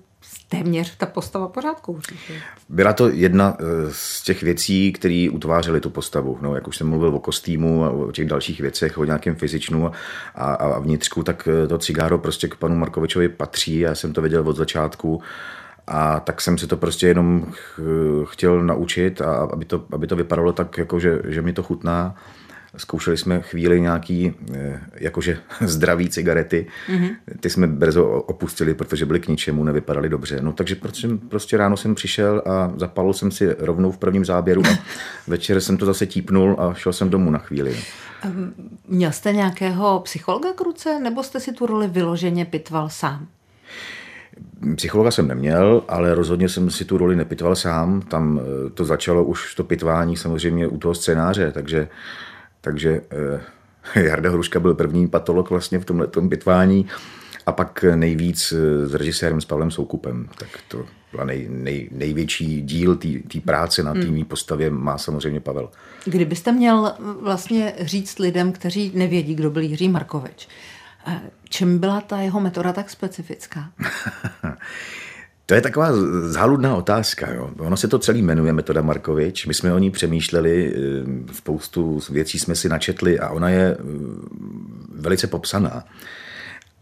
téměř 0.49 0.97
ta 0.97 1.07
postava 1.07 1.49
pořád 1.49 1.81
kouří. 1.81 2.17
Byla 2.69 2.93
to 2.93 3.09
jedna 3.09 3.57
eh, 3.61 3.65
z 3.91 4.23
těch 4.23 4.43
věcí, 4.43 4.93
které 4.93 5.29
utvářely 5.33 5.81
tu 5.81 5.91
postavu. 5.91 6.39
No, 6.41 6.55
jak 6.55 6.69
už 6.69 6.77
jsem 6.77 6.89
mluvil 6.89 7.15
o 7.15 7.21
kostýmu 7.21 7.85
a 7.85 7.91
o 7.91 8.13
těch 8.13 8.29
dalších 8.29 8.61
věcech, 8.61 8.99
o 8.99 9.05
nějakém 9.05 9.35
fyzičnu 9.35 9.93
a, 10.35 10.55
a 10.55 10.79
vnitřku, 10.79 11.23
tak 11.23 11.49
eh, 11.49 11.67
to 11.67 11.79
cigáro 11.79 12.19
prostě 12.19 12.49
k 12.49 12.57
panu 12.57 12.77
Markovičovi 12.77 13.29
patří. 13.29 13.79
Já 13.79 13.95
jsem 13.95 14.13
to 14.13 14.21
věděl 14.21 14.49
od 14.49 14.57
začátku. 14.57 15.23
A 15.89 16.21
tak 16.21 16.41
jsem 16.41 16.59
si 16.59 16.67
to 16.67 16.77
prostě 16.77 17.07
jenom 17.07 17.53
chtěl 18.25 18.63
naučit, 18.63 19.21
a 19.21 19.35
aby 19.35 19.65
to, 19.65 19.85
aby 19.93 20.07
to 20.07 20.17
vypadalo 20.17 20.53
tak, 20.53 20.79
jako 20.79 21.01
že, 21.01 21.23
že 21.25 21.43
mi 21.43 21.53
to 21.53 21.63
chutná. 21.63 22.15
Zkoušeli 22.77 23.17
jsme 23.17 23.41
chvíli 23.41 23.81
nějaký 23.81 24.35
eh, 24.55 24.81
jakože 24.95 25.39
zdraví 25.61 26.09
cigarety. 26.09 26.67
Mm-hmm. 26.89 27.17
Ty 27.41 27.51
jsme 27.51 27.67
brzo 27.67 28.07
opustili, 28.07 28.75
protože 28.75 29.07
byly 29.07 29.21
k 29.21 29.29
ničemu, 29.29 29.65
nevypadaly 29.65 30.09
dobře. 30.09 30.39
No 30.41 30.53
takže 30.53 30.75
prostě, 30.75 31.09
prostě 31.29 31.57
ráno 31.57 31.77
jsem 31.77 31.95
přišel 31.95 32.43
a 32.47 32.73
zapalil 32.77 33.13
jsem 33.13 33.31
si 33.31 33.57
rovnou 33.59 33.93
v 33.93 33.99
prvním 33.99 34.25
záběru 34.25 34.63
a 34.67 34.79
večer 35.27 35.61
jsem 35.61 35.77
to 35.77 35.87
zase 35.87 36.07
típnul 36.07 36.57
a 36.59 36.75
šel 36.75 36.93
jsem 36.93 37.11
domů 37.11 37.31
na 37.31 37.39
chvíli. 37.39 37.77
Měl 38.89 39.13
jste 39.13 39.33
nějakého 39.33 40.01
psychologa 40.01 40.53
k 40.53 40.61
ruce, 40.61 41.01
nebo 41.01 41.23
jste 41.23 41.41
si 41.41 41.53
tu 41.53 41.67
roli 41.67 41.89
vyloženě 41.89 42.45
pitval 42.45 42.89
sám? 42.89 43.27
Psychologa 44.77 45.11
jsem 45.11 45.29
neměl, 45.29 45.85
ale 45.89 46.15
rozhodně 46.15 46.49
jsem 46.49 46.71
si 46.71 46.85
tu 46.85 46.99
roli 46.99 47.17
nepitval 47.17 47.57
sám. 47.57 48.01
Tam 48.01 48.41
eh, 48.41 48.71
to 48.71 48.85
začalo 48.85 49.25
už 49.25 49.55
to 49.55 49.65
pitvání 49.65 50.17
samozřejmě 50.17 50.67
u 50.67 50.79
toho 50.79 50.95
scénáře, 50.95 51.53
takže 51.53 51.89
takže 52.67 53.01
Jarda 53.95 54.31
Hruška 54.31 54.61
byl 54.61 54.75
první 54.75 55.09
patolog 55.09 55.51
vlastně 55.51 55.79
v 55.79 55.85
tomhle 55.85 56.09
bitvání 56.21 56.87
a 57.47 57.53
pak 57.53 57.85
nejvíc 57.95 58.53
s 58.85 58.95
režisérem 58.95 59.41
s 59.41 59.45
Pavlem 59.45 59.71
Soukupem. 59.71 60.29
Tak 60.39 60.49
to 60.69 60.85
byla 61.13 61.25
nej, 61.25 61.47
nej, 61.51 61.89
největší 61.93 62.63
díl 62.63 62.97
té 62.97 63.41
práce 63.45 63.83
na 63.83 63.95
té 63.95 64.01
hmm. 64.01 64.25
postavě 64.25 64.71
má 64.71 64.99
samozřejmě 64.99 65.41
Pavel. 65.41 65.71
Kdybyste 66.05 66.53
měl 66.53 66.93
vlastně 67.21 67.75
říct 67.81 68.19
lidem, 68.19 68.53
kteří 68.53 68.93
nevědí, 68.95 69.35
kdo 69.35 69.51
byl 69.51 69.63
Jiří 69.63 69.89
Markovič, 69.89 70.49
eh, 71.07 71.21
čím 71.49 71.79
byla 71.79 72.01
ta 72.01 72.19
jeho 72.19 72.41
metoda 72.41 72.73
tak 72.73 72.91
specifická? 72.91 73.71
To 75.47 75.55
je 75.55 75.61
taková 75.61 75.89
záludná 76.21 76.77
otázka. 76.77 77.33
Jo. 77.33 77.51
Ono 77.59 77.77
se 77.77 77.89
to 77.89 77.99
celý 77.99 78.23
jmenuje 78.23 78.53
Metoda 78.53 78.83
Markovič. 78.83 79.47
My 79.47 79.55
jsme 79.55 79.75
o 79.75 79.79
ní 79.79 79.91
přemýšleli, 79.91 80.75
eh, 80.75 81.35
spoustu 81.35 82.01
věcí 82.11 82.39
jsme 82.39 82.55
si 82.55 82.69
načetli 82.69 83.19
a 83.19 83.29
ona 83.29 83.49
je 83.49 83.77
eh, 83.79 83.83
velice 84.95 85.27
popsaná. 85.27 85.85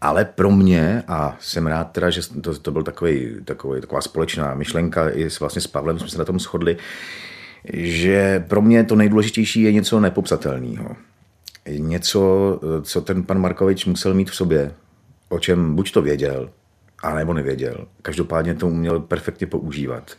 Ale 0.01 0.25
pro 0.25 0.51
mě, 0.51 1.03
a 1.07 1.37
jsem 1.39 1.67
rád 1.67 1.83
teda, 1.83 2.09
že 2.09 2.21
to, 2.41 2.59
to 2.59 2.71
byl 2.71 2.83
takový, 2.83 3.35
takový, 3.45 3.81
taková 3.81 4.01
společná 4.01 4.53
myšlenka, 4.53 5.09
i 5.09 5.29
s, 5.29 5.39
vlastně 5.39 5.61
s 5.61 5.67
Pavlem 5.67 5.99
jsme 5.99 6.09
se 6.09 6.17
na 6.17 6.25
tom 6.25 6.39
shodli, 6.39 6.77
že 7.73 8.45
pro 8.47 8.61
mě 8.61 8.83
to 8.83 8.95
nejdůležitější 8.95 9.61
je 9.61 9.71
něco 9.71 9.99
nepopsatelného. 9.99 10.95
Něco, 11.69 12.59
co 12.81 13.01
ten 13.01 13.23
pan 13.23 13.41
Markovič 13.41 13.85
musel 13.85 14.13
mít 14.13 14.29
v 14.29 14.35
sobě, 14.35 14.71
o 15.29 15.39
čem 15.39 15.75
buď 15.75 15.91
to 15.91 16.01
věděl, 16.01 16.49
a 17.03 17.15
nebo 17.15 17.33
nevěděl. 17.33 17.87
Každopádně 18.01 18.53
to 18.53 18.67
uměl 18.67 18.99
perfektně 18.99 19.47
používat. 19.47 20.11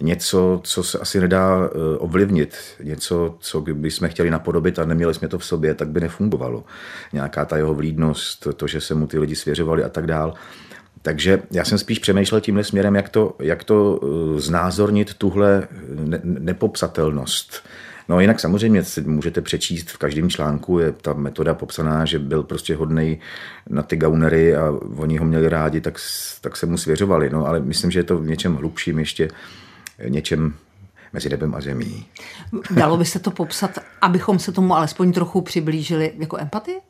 Něco, 0.00 0.60
co 0.64 0.82
se 0.82 0.98
asi 0.98 1.20
nedá 1.20 1.58
eh, 1.64 1.98
ovlivnit, 1.98 2.56
něco, 2.82 3.36
co 3.40 3.60
by 3.60 3.90
jsme 3.90 4.08
chtěli 4.08 4.30
napodobit 4.30 4.78
a 4.78 4.84
neměli 4.84 5.14
jsme 5.14 5.28
to 5.28 5.38
v 5.38 5.44
sobě, 5.44 5.74
tak 5.74 5.88
by 5.88 6.00
nefungovalo. 6.00 6.64
Nějaká 7.12 7.44
ta 7.44 7.56
jeho 7.56 7.74
vlídnost, 7.74 8.46
to, 8.56 8.66
že 8.66 8.80
se 8.80 8.94
mu 8.94 9.06
ty 9.06 9.18
lidi 9.18 9.36
svěřovali 9.36 9.84
a 9.84 9.88
tak 9.88 10.06
dál. 10.06 10.34
Takže 11.02 11.42
já 11.50 11.64
jsem 11.64 11.78
spíš 11.78 11.98
přemýšlel 11.98 12.40
tímhle 12.40 12.64
směrem, 12.64 12.96
jak 12.96 13.08
to, 13.08 13.36
jak 13.38 13.64
to 13.64 14.00
eh, 14.02 14.40
znázornit 14.40 15.14
tuhle 15.14 15.68
ne, 15.88 16.20
nepopsatelnost 16.24 17.64
No 18.08 18.20
jinak 18.20 18.40
samozřejmě 18.40 18.84
si 18.84 19.00
můžete 19.00 19.40
přečíst 19.40 19.90
v 19.90 19.98
každém 19.98 20.30
článku, 20.30 20.78
je 20.78 20.92
ta 20.92 21.12
metoda 21.12 21.54
popsaná, 21.54 22.04
že 22.04 22.18
byl 22.18 22.42
prostě 22.42 22.76
hodnej 22.76 23.18
na 23.68 23.82
ty 23.82 23.96
gaunery 23.96 24.56
a 24.56 24.70
oni 24.96 25.18
ho 25.18 25.24
měli 25.24 25.48
rádi, 25.48 25.80
tak, 25.80 25.98
tak 26.40 26.56
se 26.56 26.66
mu 26.66 26.78
svěřovali. 26.78 27.30
No 27.30 27.46
ale 27.46 27.60
myslím, 27.60 27.90
že 27.90 27.98
je 27.98 28.04
to 28.04 28.18
v 28.18 28.26
něčem 28.26 28.56
hlubším 28.56 28.98
ještě, 28.98 29.28
něčem 30.08 30.54
mezi 31.12 31.28
nebem 31.28 31.54
a 31.54 31.60
zemí. 31.60 32.06
Dalo 32.70 32.96
by 32.96 33.04
se 33.04 33.18
to 33.18 33.30
popsat, 33.30 33.78
abychom 34.00 34.38
se 34.38 34.52
tomu 34.52 34.76
alespoň 34.76 35.12
trochu 35.12 35.40
přiblížili 35.40 36.12
jako 36.18 36.38
empatie? 36.38 36.80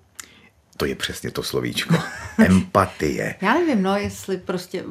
To 0.76 0.84
je 0.84 0.94
přesně 0.94 1.30
to 1.30 1.42
slovíčko. 1.42 1.94
Empatie. 2.38 3.34
Já 3.40 3.54
nevím, 3.54 3.82
no, 3.82 3.96
jestli 3.96 4.36
prostě 4.36 4.84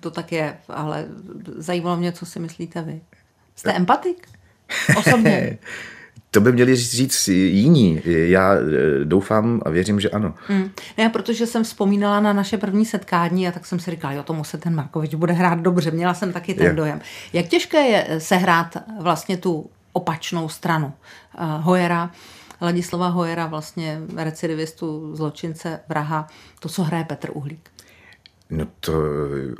to 0.00 0.10
tak 0.10 0.32
je, 0.32 0.56
ale 0.68 1.06
zajímalo 1.56 1.96
mě, 1.96 2.12
co 2.12 2.26
si 2.26 2.40
myslíte 2.40 2.82
vy. 2.82 3.00
Jste 3.56 3.72
empatik? 3.72 4.28
Osobně. 4.98 5.58
To 6.32 6.40
by 6.40 6.52
měli 6.52 6.76
říct 6.76 7.28
jiní. 7.28 8.00
Já 8.04 8.54
eh, 8.54 9.04
doufám 9.04 9.60
a 9.64 9.70
věřím, 9.70 10.00
že 10.00 10.10
ano. 10.10 10.34
Mm. 10.48 10.70
Ne, 10.98 11.08
protože 11.08 11.46
jsem 11.46 11.64
vzpomínala 11.64 12.20
na 12.20 12.32
naše 12.32 12.58
první 12.58 12.86
setkání 12.86 13.48
a 13.48 13.52
tak 13.52 13.66
jsem 13.66 13.80
si 13.80 13.90
říkala, 13.90 14.12
jo, 14.12 14.22
tomu 14.22 14.44
se 14.44 14.58
ten 14.58 14.74
Markovič 14.74 15.14
bude 15.14 15.32
hrát 15.32 15.58
dobře. 15.60 15.90
Měla 15.90 16.14
jsem 16.14 16.32
taky 16.32 16.54
ten 16.54 16.66
je. 16.66 16.72
dojem. 16.72 17.00
Jak 17.32 17.46
těžké 17.46 17.78
je 17.82 18.20
sehrát 18.20 18.76
vlastně 19.00 19.36
tu 19.36 19.70
opačnou 19.92 20.48
stranu 20.48 20.86
uh, 20.86 21.44
Hojera, 21.64 22.10
Ladislava 22.60 23.08
Hojera, 23.08 23.46
vlastně 23.46 24.00
recidivistu, 24.16 25.16
zločince, 25.16 25.80
vraha, 25.88 26.28
to, 26.60 26.68
co 26.68 26.82
hraje 26.82 27.04
Petr 27.04 27.30
Uhlík. 27.32 27.70
No 28.50 28.66
to 28.80 28.92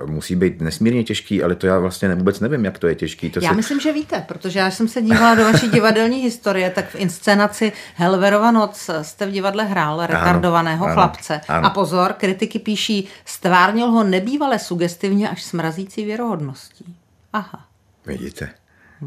musí 0.07 0.37
být 0.37 0.61
nesmírně 0.61 1.05
těžký, 1.05 1.43
ale 1.43 1.55
to 1.55 1.67
já 1.67 1.79
vlastně 1.79 2.15
vůbec 2.15 2.41
nevím, 2.41 2.65
jak 2.65 2.79
to 2.79 2.87
je 2.87 2.95
těžký. 2.95 3.31
To 3.31 3.41
já 3.43 3.51
se... 3.51 3.57
myslím, 3.57 3.81
že 3.81 3.93
víte, 3.93 4.25
protože 4.29 4.59
já 4.59 4.71
jsem 4.71 4.89
se 4.89 5.03
dívala 5.03 5.35
do 5.35 5.45
vaší 5.45 5.69
divadelní 5.69 6.19
historie, 6.19 6.71
tak 6.71 6.89
v 6.89 6.95
inscenaci 6.95 7.73
Helverova 7.95 8.51
noc 8.51 8.91
jste 9.03 9.27
v 9.27 9.31
divadle 9.31 9.65
hrál 9.65 10.07
retardovaného 10.07 10.85
ano, 10.85 10.95
chlapce. 10.95 11.41
Ano. 11.49 11.67
A 11.67 11.71
pozor, 11.71 12.13
kritiky 12.13 12.59
píší, 12.59 13.09
stvárnil 13.25 13.87
ho 13.87 14.05
nebývale 14.05 14.59
sugestivně 14.59 15.29
až 15.29 15.43
smrazící 15.43 16.05
věrohodností. 16.05 16.97
Aha. 17.33 17.65
Vidíte. 18.07 18.60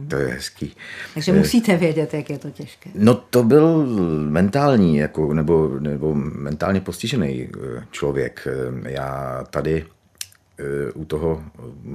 To 0.07 0.15
je 0.15 0.27
hezký. 0.27 0.75
Takže 1.13 1.33
musíte 1.33 1.77
vědět, 1.77 2.13
jak 2.13 2.29
je 2.29 2.37
to 2.37 2.51
těžké. 2.51 2.89
No 2.95 3.13
to 3.13 3.43
byl 3.43 3.85
mentální, 4.29 4.97
jako, 4.97 5.33
nebo, 5.33 5.71
nebo 5.79 6.15
mentálně 6.15 6.81
postižený 6.81 7.49
eh, 7.49 7.83
člověk. 7.91 8.47
Eh, 8.47 8.91
já 8.91 9.43
tady 9.49 9.85
eh, 10.59 10.91
u 10.91 11.05
toho 11.05 11.43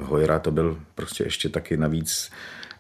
Hojera 0.03 0.39
to 0.39 0.51
byl 0.51 0.79
prostě 0.95 1.25
ještě 1.25 1.49
taky 1.49 1.77
navíc 1.77 2.31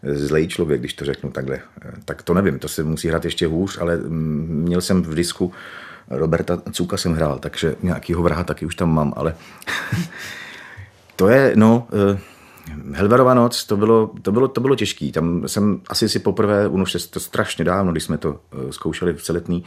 zlej 0.03 0.49
člověk, 0.49 0.81
když 0.81 0.95
to 0.95 1.05
řeknu 1.05 1.31
takhle. 1.31 1.61
Tak 2.05 2.23
to 2.23 2.35
nevím, 2.35 2.59
to 2.59 2.69
se 2.69 2.85
musí 2.85 3.09
hrát 3.09 3.25
ještě 3.25 3.47
hůř, 3.47 3.79
ale 3.81 3.97
mm, 3.97 4.63
měl 4.67 4.81
jsem 4.81 5.03
v 5.03 5.15
disku 5.15 5.53
Roberta 6.11 6.63
Cuka 6.73 6.97
jsem 6.97 7.13
hrál, 7.13 7.39
takže 7.39 7.77
nějakýho 7.83 8.23
vraha 8.23 8.45
taky 8.45 8.67
už 8.67 8.75
tam 8.75 8.95
mám, 8.95 9.13
ale 9.17 9.35
to 11.17 11.29
je, 11.29 11.53
no, 11.55 11.89
Helverova 12.93 13.35
noc, 13.35 13.65
to 13.65 13.77
bylo, 13.77 14.11
to 14.23 14.33
bylo, 14.33 14.49
to 14.49 14.61
bylo 14.61 14.75
těžký. 14.75 15.13
Tam 15.13 15.49
jsem 15.49 15.81
asi 15.89 16.09
si 16.09 16.19
poprvé, 16.19 16.69
už 16.69 16.95
je 16.95 17.01
to 17.01 17.21
strašně 17.21 17.65
dávno, 17.65 17.93
když 17.93 18.05
jsme 18.05 18.19
to 18.19 18.41
eh, 18.53 18.73
zkoušeli 18.73 19.13
v 19.13 19.23
celetný, 19.23 19.65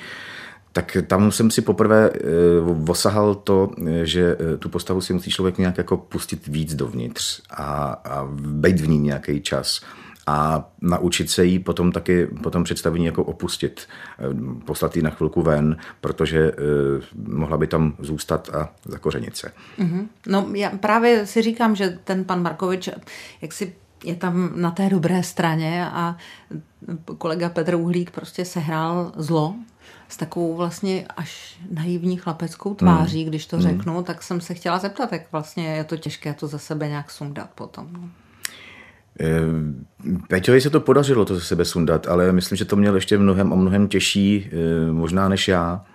tak 0.74 0.98
tam 1.08 1.32
jsem 1.32 1.52
si 1.52 1.62
poprvé 1.62 2.10
uh, 2.10 2.90
osahal 2.90 3.36
to, 3.36 3.70
že 4.04 4.36
uh, 4.36 4.58
tu 4.58 4.70
postavu 4.70 5.02
si 5.02 5.14
musí 5.14 5.32
člověk 5.32 5.58
nějak 5.58 5.78
jako 5.78 5.98
pustit 5.98 6.48
víc 6.48 6.76
dovnitř 6.76 7.42
a, 7.50 7.64
a 8.06 8.28
být 8.36 8.80
v 8.80 8.90
ní 8.90 9.00
nějaký 9.00 9.42
čas 9.42 9.82
a 10.28 10.70
naučit 10.82 11.30
se 11.30 11.46
jí 11.46 11.60
potom 11.60 11.92
taky 11.92 12.26
potom 12.26 12.64
představení 12.64 13.06
jako 13.06 13.24
opustit, 13.24 13.88
eh, 14.20 14.24
poslat 14.66 14.96
ji 14.96 15.04
na 15.04 15.10
chvilku 15.10 15.42
ven, 15.42 15.78
protože 16.02 16.52
uh, 16.52 16.58
mohla 17.38 17.58
by 17.58 17.68
tam 17.68 17.94
zůstat 18.00 18.50
a 18.50 18.70
zakořenit 18.86 19.38
se. 19.38 19.52
Mm-hmm. 19.80 20.08
No 20.28 20.48
já 20.54 20.70
právě 20.70 21.26
si 21.26 21.42
říkám, 21.42 21.76
že 21.76 22.00
ten 22.04 22.26
pan 22.26 22.42
Markovič, 22.42 22.90
jak 23.42 23.54
si 23.54 23.76
je 24.04 24.16
tam 24.16 24.52
na 24.56 24.72
té 24.72 24.90
dobré 24.90 25.24
straně 25.24 25.86
a 25.90 26.18
kolega 27.18 27.50
Petr 27.50 27.76
Uhlík 27.76 28.12
prostě 28.12 28.46
sehrál 28.46 29.12
zlo 29.16 29.56
s 30.08 30.18
takovou 30.18 30.56
vlastně 30.56 31.06
až 31.18 31.60
naivní 31.72 32.18
chlapeckou 32.18 32.74
tváří, 32.74 33.24
mm. 33.24 33.30
když 33.30 33.46
to 33.46 33.56
mm. 33.56 33.62
řeknu, 33.62 34.04
tak 34.04 34.24
jsem 34.24 34.42
se 34.42 34.54
chtěla 34.54 34.80
zeptat, 34.80 35.12
jak 35.12 35.32
vlastně 35.32 35.76
je 35.76 35.84
to 35.84 35.98
těžké 35.98 36.34
to 36.34 36.48
za 36.48 36.58
sebe 36.58 36.88
nějak 36.88 37.12
sundat 37.12 37.50
potom. 37.56 38.12
Eh, 39.22 40.18
Peťovi 40.28 40.62
se 40.62 40.70
to 40.70 40.80
podařilo 40.80 41.26
to 41.26 41.36
ze 41.36 41.42
sebe 41.42 41.66
sundat, 41.66 42.08
ale 42.08 42.32
myslím, 42.32 42.56
že 42.56 42.66
to 42.66 42.76
měl 42.76 42.96
ještě 42.96 43.18
mnohem 43.18 43.54
a 43.54 43.56
mnohem 43.56 43.88
těžší, 43.88 44.50
eh, 44.52 44.92
možná 44.92 45.30
než 45.30 45.48
já. 45.48 45.86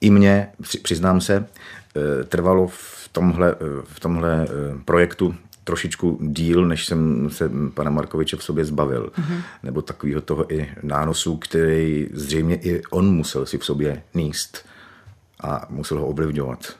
I 0.00 0.10
mě, 0.10 0.48
přiznám 0.82 1.20
se, 1.20 1.46
eh, 1.96 2.24
trvalo 2.24 2.66
v 2.66 3.08
tomhle, 3.12 3.54
v 3.84 4.00
tomhle 4.00 4.46
projektu 4.84 5.34
trošičku 5.64 6.18
díl, 6.22 6.66
než 6.66 6.86
jsem 6.86 7.30
se 7.30 7.50
pana 7.74 7.90
Markoviče 7.90 8.36
v 8.36 8.42
sobě 8.42 8.64
zbavil. 8.64 9.12
Mm-hmm. 9.18 9.42
Nebo 9.62 9.82
takového 9.82 10.20
toho 10.20 10.54
i 10.54 10.68
nánosu, 10.82 11.36
který 11.36 12.08
zřejmě 12.12 12.56
i 12.56 12.82
on 12.90 13.14
musel 13.14 13.46
si 13.46 13.58
v 13.58 13.64
sobě 13.64 14.02
níst 14.14 14.66
a 15.42 15.66
musel 15.70 15.98
ho 15.98 16.06
ovlivňovat. 16.06 16.76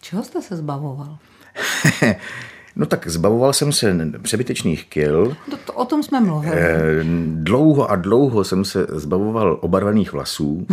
Čeho 0.00 0.24
jste 0.24 0.42
se 0.42 0.56
zbavoval? 0.56 1.18
No 2.76 2.86
tak 2.86 3.08
zbavoval 3.08 3.52
jsem 3.52 3.72
se 3.72 3.96
přebytečných 4.22 4.84
kil. 4.88 5.36
To, 5.50 5.56
to, 5.56 5.72
o 5.72 5.84
tom 5.84 6.02
jsme 6.02 6.20
mluvili. 6.20 6.56
Eh, 6.58 7.04
dlouho 7.26 7.90
a 7.90 7.96
dlouho 7.96 8.44
jsem 8.44 8.64
se 8.64 8.86
zbavoval 8.90 9.58
obarvených 9.60 10.12
vlasů. 10.12 10.66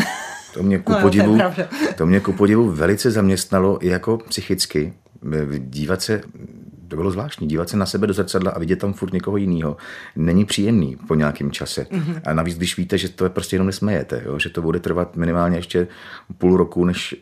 To 0.54 0.64
mě 0.64 0.80
ku, 0.84 0.92
no, 0.92 1.00
podivu, 1.02 1.38
to, 1.38 1.64
to 1.98 2.06
mě 2.06 2.20
ku 2.20 2.34
podivu 2.34 2.72
velice 2.72 3.12
zaměstnalo 3.12 3.86
i 3.86 3.88
jako 3.88 4.18
psychicky. 4.18 4.94
Dívat 5.60 6.02
se 6.02 6.22
to 6.90 6.96
bylo 6.96 7.12
zvláštní. 7.12 7.48
Dívat 7.48 7.70
se 7.70 7.78
na 7.78 7.86
sebe 7.86 8.08
do 8.08 8.14
zrcadla 8.14 8.52
a 8.52 8.60
vidět 8.60 8.76
tam 8.76 8.94
furt 8.94 9.14
někoho 9.14 9.38
jiného 9.38 9.78
není 10.16 10.46
příjemný 10.46 10.98
po 11.08 11.16
nějakém 11.16 11.52
čase. 11.52 11.82
Mm-hmm. 11.82 12.22
A 12.26 12.34
navíc, 12.34 12.58
když 12.58 12.78
víte, 12.78 12.98
že 12.98 13.10
to 13.10 13.24
je 13.24 13.30
prostě 13.30 13.56
jenom 13.56 13.68
nesmejete, 13.68 14.22
jo? 14.26 14.40
že 14.40 14.50
to 14.50 14.62
bude 14.62 14.80
trvat 14.80 15.16
minimálně 15.16 15.58
ještě 15.58 15.88
půl 16.38 16.58
roku, 16.58 16.86
než, 16.86 17.16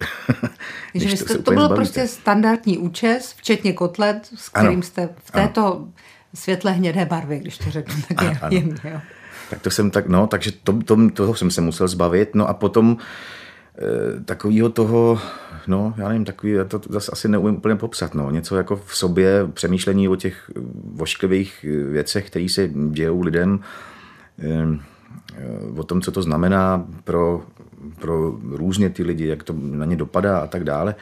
než 0.93 1.19
to, 1.19 1.25
se 1.25 1.37
to 1.37 1.51
byl 1.51 1.65
zbavíte. 1.65 1.75
prostě 1.75 2.07
standardní 2.07 2.77
účes, 2.77 3.33
včetně 3.37 3.73
kotlet, 3.73 4.29
s 4.35 4.49
kterým 4.49 4.69
ano. 4.69 4.81
jste 4.81 5.09
v 5.23 5.31
této 5.31 5.65
ano. 5.65 5.87
světle 6.33 6.71
hnědé 6.71 7.05
barvě, 7.05 7.39
když 7.39 7.57
to 7.57 7.71
řeknu 7.71 7.95
tak 8.07 8.41
ano, 8.41 8.49
jemně. 8.49 8.75
Jo. 8.83 8.99
Tak 9.49 9.61
to 9.61 9.71
jsem 9.71 9.91
tak, 9.91 10.07
no, 10.07 10.27
takže 10.27 10.51
to, 10.51 10.73
to, 10.83 11.09
toho 11.09 11.35
jsem 11.35 11.51
se 11.51 11.61
musel 11.61 11.87
zbavit. 11.87 12.35
No 12.35 12.49
a 12.49 12.53
potom 12.53 12.97
takového 14.25 14.69
toho 14.69 15.19
no, 15.67 15.93
já 15.97 16.07
nevím, 16.07 16.25
takový, 16.25 16.51
já 16.51 16.63
to 16.63 16.81
zase 16.89 17.11
asi 17.11 17.27
neumím 17.27 17.55
úplně 17.55 17.75
popsat, 17.75 18.13
no, 18.13 18.31
něco 18.31 18.55
jako 18.55 18.75
v 18.75 18.97
sobě, 18.97 19.47
přemýšlení 19.53 20.09
o 20.09 20.15
těch 20.15 20.51
vošklivých 20.93 21.65
věcech, 21.91 22.27
které 22.27 22.49
se 22.49 22.69
dějou 22.89 23.21
lidem, 23.21 23.59
ehm, 24.39 24.81
o 25.77 25.83
tom, 25.83 26.01
co 26.01 26.11
to 26.11 26.21
znamená 26.21 26.85
pro 27.03 27.43
pro 27.99 28.31
různě 28.51 28.89
ty 28.89 29.03
lidi, 29.03 29.27
jak 29.27 29.43
to 29.43 29.53
na 29.57 29.85
ně 29.85 29.95
dopadá 29.95 30.39
a 30.39 30.47
tak 30.47 30.63
dále, 30.63 30.95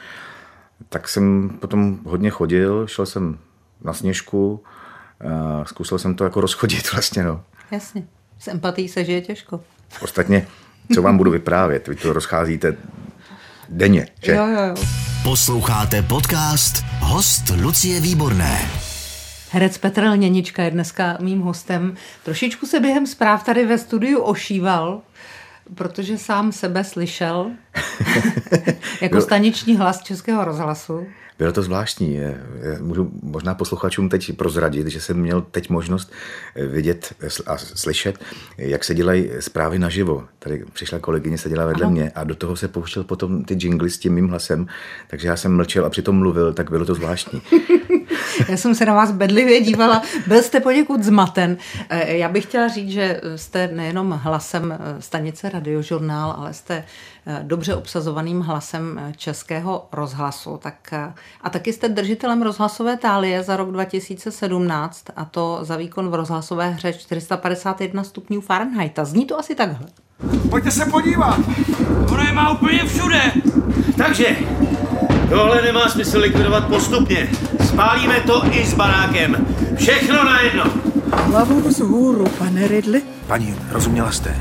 tak 0.88 1.08
jsem 1.08 1.50
potom 1.60 1.98
hodně 2.04 2.30
chodil, 2.30 2.86
šel 2.86 3.06
jsem 3.06 3.38
na 3.84 3.92
sněžku, 3.92 4.62
a 5.28 5.64
zkusil 5.64 5.98
jsem 5.98 6.14
to 6.14 6.24
jako 6.24 6.40
rozchodit 6.40 6.92
vlastně, 6.92 7.24
no. 7.24 7.42
Jasně. 7.70 8.06
S 8.38 8.48
empatí 8.48 8.88
se 8.88 9.04
žije 9.04 9.20
těžko. 9.20 9.60
Ostatně, 10.02 10.46
co 10.94 11.02
vám 11.02 11.16
budu 11.16 11.30
vyprávět? 11.30 11.88
Vy 11.88 11.94
to 11.94 12.12
rozcházíte 12.12 12.76
denně, 13.68 14.08
že? 14.22 14.32
Jo, 14.32 14.46
jo, 14.46 14.60
jo. 14.60 14.74
Posloucháte 15.22 16.02
podcast 16.02 16.84
Host 17.00 17.42
Lucie 17.62 18.00
Výborné. 18.00 18.58
Herec 19.50 19.78
Petr 19.78 20.04
Lněnička 20.04 20.62
je 20.62 20.70
dneska 20.70 21.18
mým 21.20 21.40
hostem. 21.40 21.94
Trošičku 22.24 22.66
se 22.66 22.80
během 22.80 23.06
zpráv 23.06 23.44
tady 23.44 23.66
ve 23.66 23.78
studiu 23.78 24.20
ošíval, 24.20 25.00
protože 25.74 26.18
sám 26.18 26.52
sebe 26.52 26.84
slyšel 26.84 27.50
jako 29.00 29.20
staniční 29.20 29.76
hlas 29.76 30.02
Českého 30.02 30.44
rozhlasu. 30.44 31.06
Bylo 31.38 31.52
to 31.52 31.62
zvláštní. 31.62 32.20
Můžu 32.80 33.10
možná 33.22 33.54
posluchačům 33.54 34.08
teď 34.08 34.36
prozradit, 34.36 34.86
že 34.86 35.00
jsem 35.00 35.20
měl 35.20 35.40
teď 35.40 35.70
možnost 35.70 36.12
vidět 36.56 37.14
a 37.46 37.56
slyšet, 37.58 38.18
jak 38.58 38.84
se 38.84 38.94
dělají 38.94 39.30
zprávy 39.40 39.78
naživo. 39.78 40.24
Tady 40.38 40.64
přišla 40.72 40.98
kolegyně, 40.98 41.38
seděla 41.38 41.66
vedle 41.66 41.82
Aha. 41.82 41.92
mě 41.92 42.10
a 42.14 42.24
do 42.24 42.34
toho 42.34 42.56
se 42.56 42.68
pouštěl 42.68 43.04
potom 43.04 43.44
ty 43.44 43.56
jingly 43.60 43.90
s 43.90 43.98
tím 43.98 44.14
mým 44.14 44.28
hlasem, 44.28 44.66
takže 45.08 45.28
já 45.28 45.36
jsem 45.36 45.56
mlčel 45.56 45.86
a 45.86 45.90
přitom 45.90 46.18
mluvil, 46.18 46.52
tak 46.52 46.70
bylo 46.70 46.84
to 46.84 46.94
zvláštní. 46.94 47.42
Já 48.48 48.56
jsem 48.56 48.74
se 48.74 48.86
na 48.86 48.94
vás 48.94 49.12
bedlivě 49.12 49.60
dívala, 49.60 50.02
byl 50.26 50.42
jste 50.42 50.60
poněkud 50.60 51.02
zmaten. 51.02 51.56
Eh, 51.88 52.16
já 52.16 52.28
bych 52.28 52.44
chtěla 52.44 52.68
říct, 52.68 52.90
že 52.90 53.20
jste 53.36 53.68
nejenom 53.68 54.10
hlasem 54.10 54.72
eh, 54.72 55.02
stanice 55.02 55.48
Radiožurnál, 55.48 56.34
ale 56.38 56.54
jste 56.54 56.84
eh, 57.26 57.40
dobře 57.42 57.74
obsazovaným 57.74 58.40
hlasem 58.40 59.00
českého 59.16 59.88
rozhlasu. 59.92 60.58
Tak, 60.62 60.94
a 61.40 61.50
taky 61.50 61.72
jste 61.72 61.88
držitelem 61.88 62.42
rozhlasové 62.42 62.96
tálie 62.96 63.42
za 63.42 63.56
rok 63.56 63.70
2017 63.70 65.04
a 65.16 65.24
to 65.24 65.58
za 65.62 65.76
výkon 65.76 66.08
v 66.08 66.14
rozhlasové 66.14 66.70
hře 66.70 66.92
451 66.92 68.04
stupňů 68.04 68.40
Fahrenheita. 68.40 69.04
Zní 69.04 69.26
to 69.26 69.38
asi 69.38 69.54
takhle. 69.54 69.88
Pojďte 70.50 70.70
se 70.70 70.86
podívat. 70.86 71.38
Ono 72.12 72.22
je 72.22 72.32
má 72.32 72.50
úplně 72.50 72.84
všude. 72.84 73.32
Takže, 73.96 74.36
tohle 75.28 75.62
nemá 75.62 75.88
smysl 75.88 76.18
likvidovat 76.18 76.68
postupně. 76.68 77.28
Spálíme 77.68 78.20
to 78.20 78.42
i 78.50 78.66
s 78.66 78.74
barákem. 78.74 79.46
Všechno 79.76 80.24
najednou. 80.24 80.70
Hlavou 81.12 81.60
vzhůru, 81.60 82.28
pane 82.38 82.68
Ridley. 82.68 83.02
Paní, 83.26 83.54
rozuměla 83.70 84.10
jste? 84.10 84.36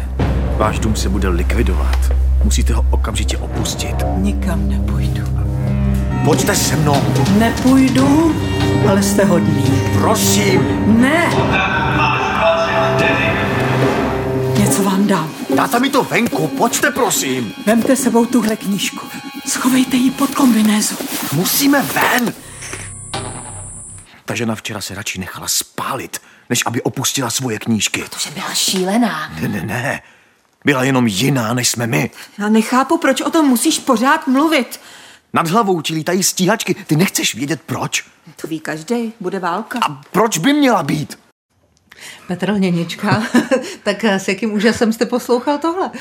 Váš 0.57 0.79
dům 0.79 0.95
se 0.95 1.09
bude 1.09 1.29
likvidovat. 1.29 2.11
Musíte 2.43 2.73
ho 2.73 2.85
okamžitě 2.91 3.37
opustit. 3.37 3.95
Nikam 4.17 4.69
nepůjdu. 4.69 5.34
Pojďte 6.25 6.55
se 6.55 6.75
mnou. 6.75 7.01
Nepůjdu, 7.38 8.36
ale 8.89 9.03
jste 9.03 9.25
hodný. 9.25 9.63
Prosím. 10.00 10.84
Ne! 11.01 11.29
Něco 14.58 14.84
vám 14.84 15.08
dám. 15.08 15.32
Dáte 15.55 15.79
mi 15.79 15.89
to 15.89 16.03
venku, 16.03 16.48
pojďte 16.48 16.91
prosím. 16.91 17.53
Vemte 17.65 17.96
sebou 17.96 18.25
tuhle 18.25 18.55
knížku. 18.55 19.08
Schovejte 19.48 19.98
ji 19.98 20.12
pod 20.12 20.36
kombinézu. 20.36 20.96
Musíme 21.34 21.82
ven. 21.82 22.34
Ta 24.25 24.36
žena 24.36 24.55
včera 24.55 24.82
se 24.82 24.96
radši 24.96 25.20
nechala 25.20 25.48
spálit, 25.48 26.22
než 26.50 26.63
aby 26.65 26.82
opustila 26.82 27.29
svoje 27.29 27.60
knížky. 27.60 28.03
Že 28.20 28.32
byla 28.32 28.53
šílená. 28.53 29.32
Ne, 29.41 29.48
ne, 29.48 29.62
ne. 29.62 30.01
Byla 30.65 30.84
jenom 30.84 31.08
jiná, 31.08 31.53
než 31.53 31.70
jsme 31.70 31.88
my. 31.88 32.12
Já 32.39 32.50
nechápu, 32.50 32.98
proč 32.98 33.22
o 33.22 33.29
tom 33.29 33.46
musíš 33.46 33.79
pořád 33.79 34.27
mluvit. 34.27 34.79
Nad 35.35 35.47
hlavou 35.47 35.81
ti 35.81 35.93
lítají 35.93 36.23
stíhačky. 36.23 36.73
Ty 36.73 36.95
nechceš 36.95 37.35
vědět 37.35 37.61
proč? 37.65 38.05
To 38.41 38.47
ví 38.47 38.59
každý. 38.59 39.13
Bude 39.19 39.39
válka. 39.39 39.79
A 39.89 40.01
proč 40.11 40.37
by 40.37 40.53
měla 40.53 40.83
být? 40.83 41.19
Petr 42.27 42.50
Lněnička, 42.50 43.24
tak 43.83 44.03
s 44.03 44.27
jakým 44.27 44.53
úžasem 44.53 44.94
jste 44.94 45.05
poslouchal 45.05 45.57
tohle? 45.57 45.92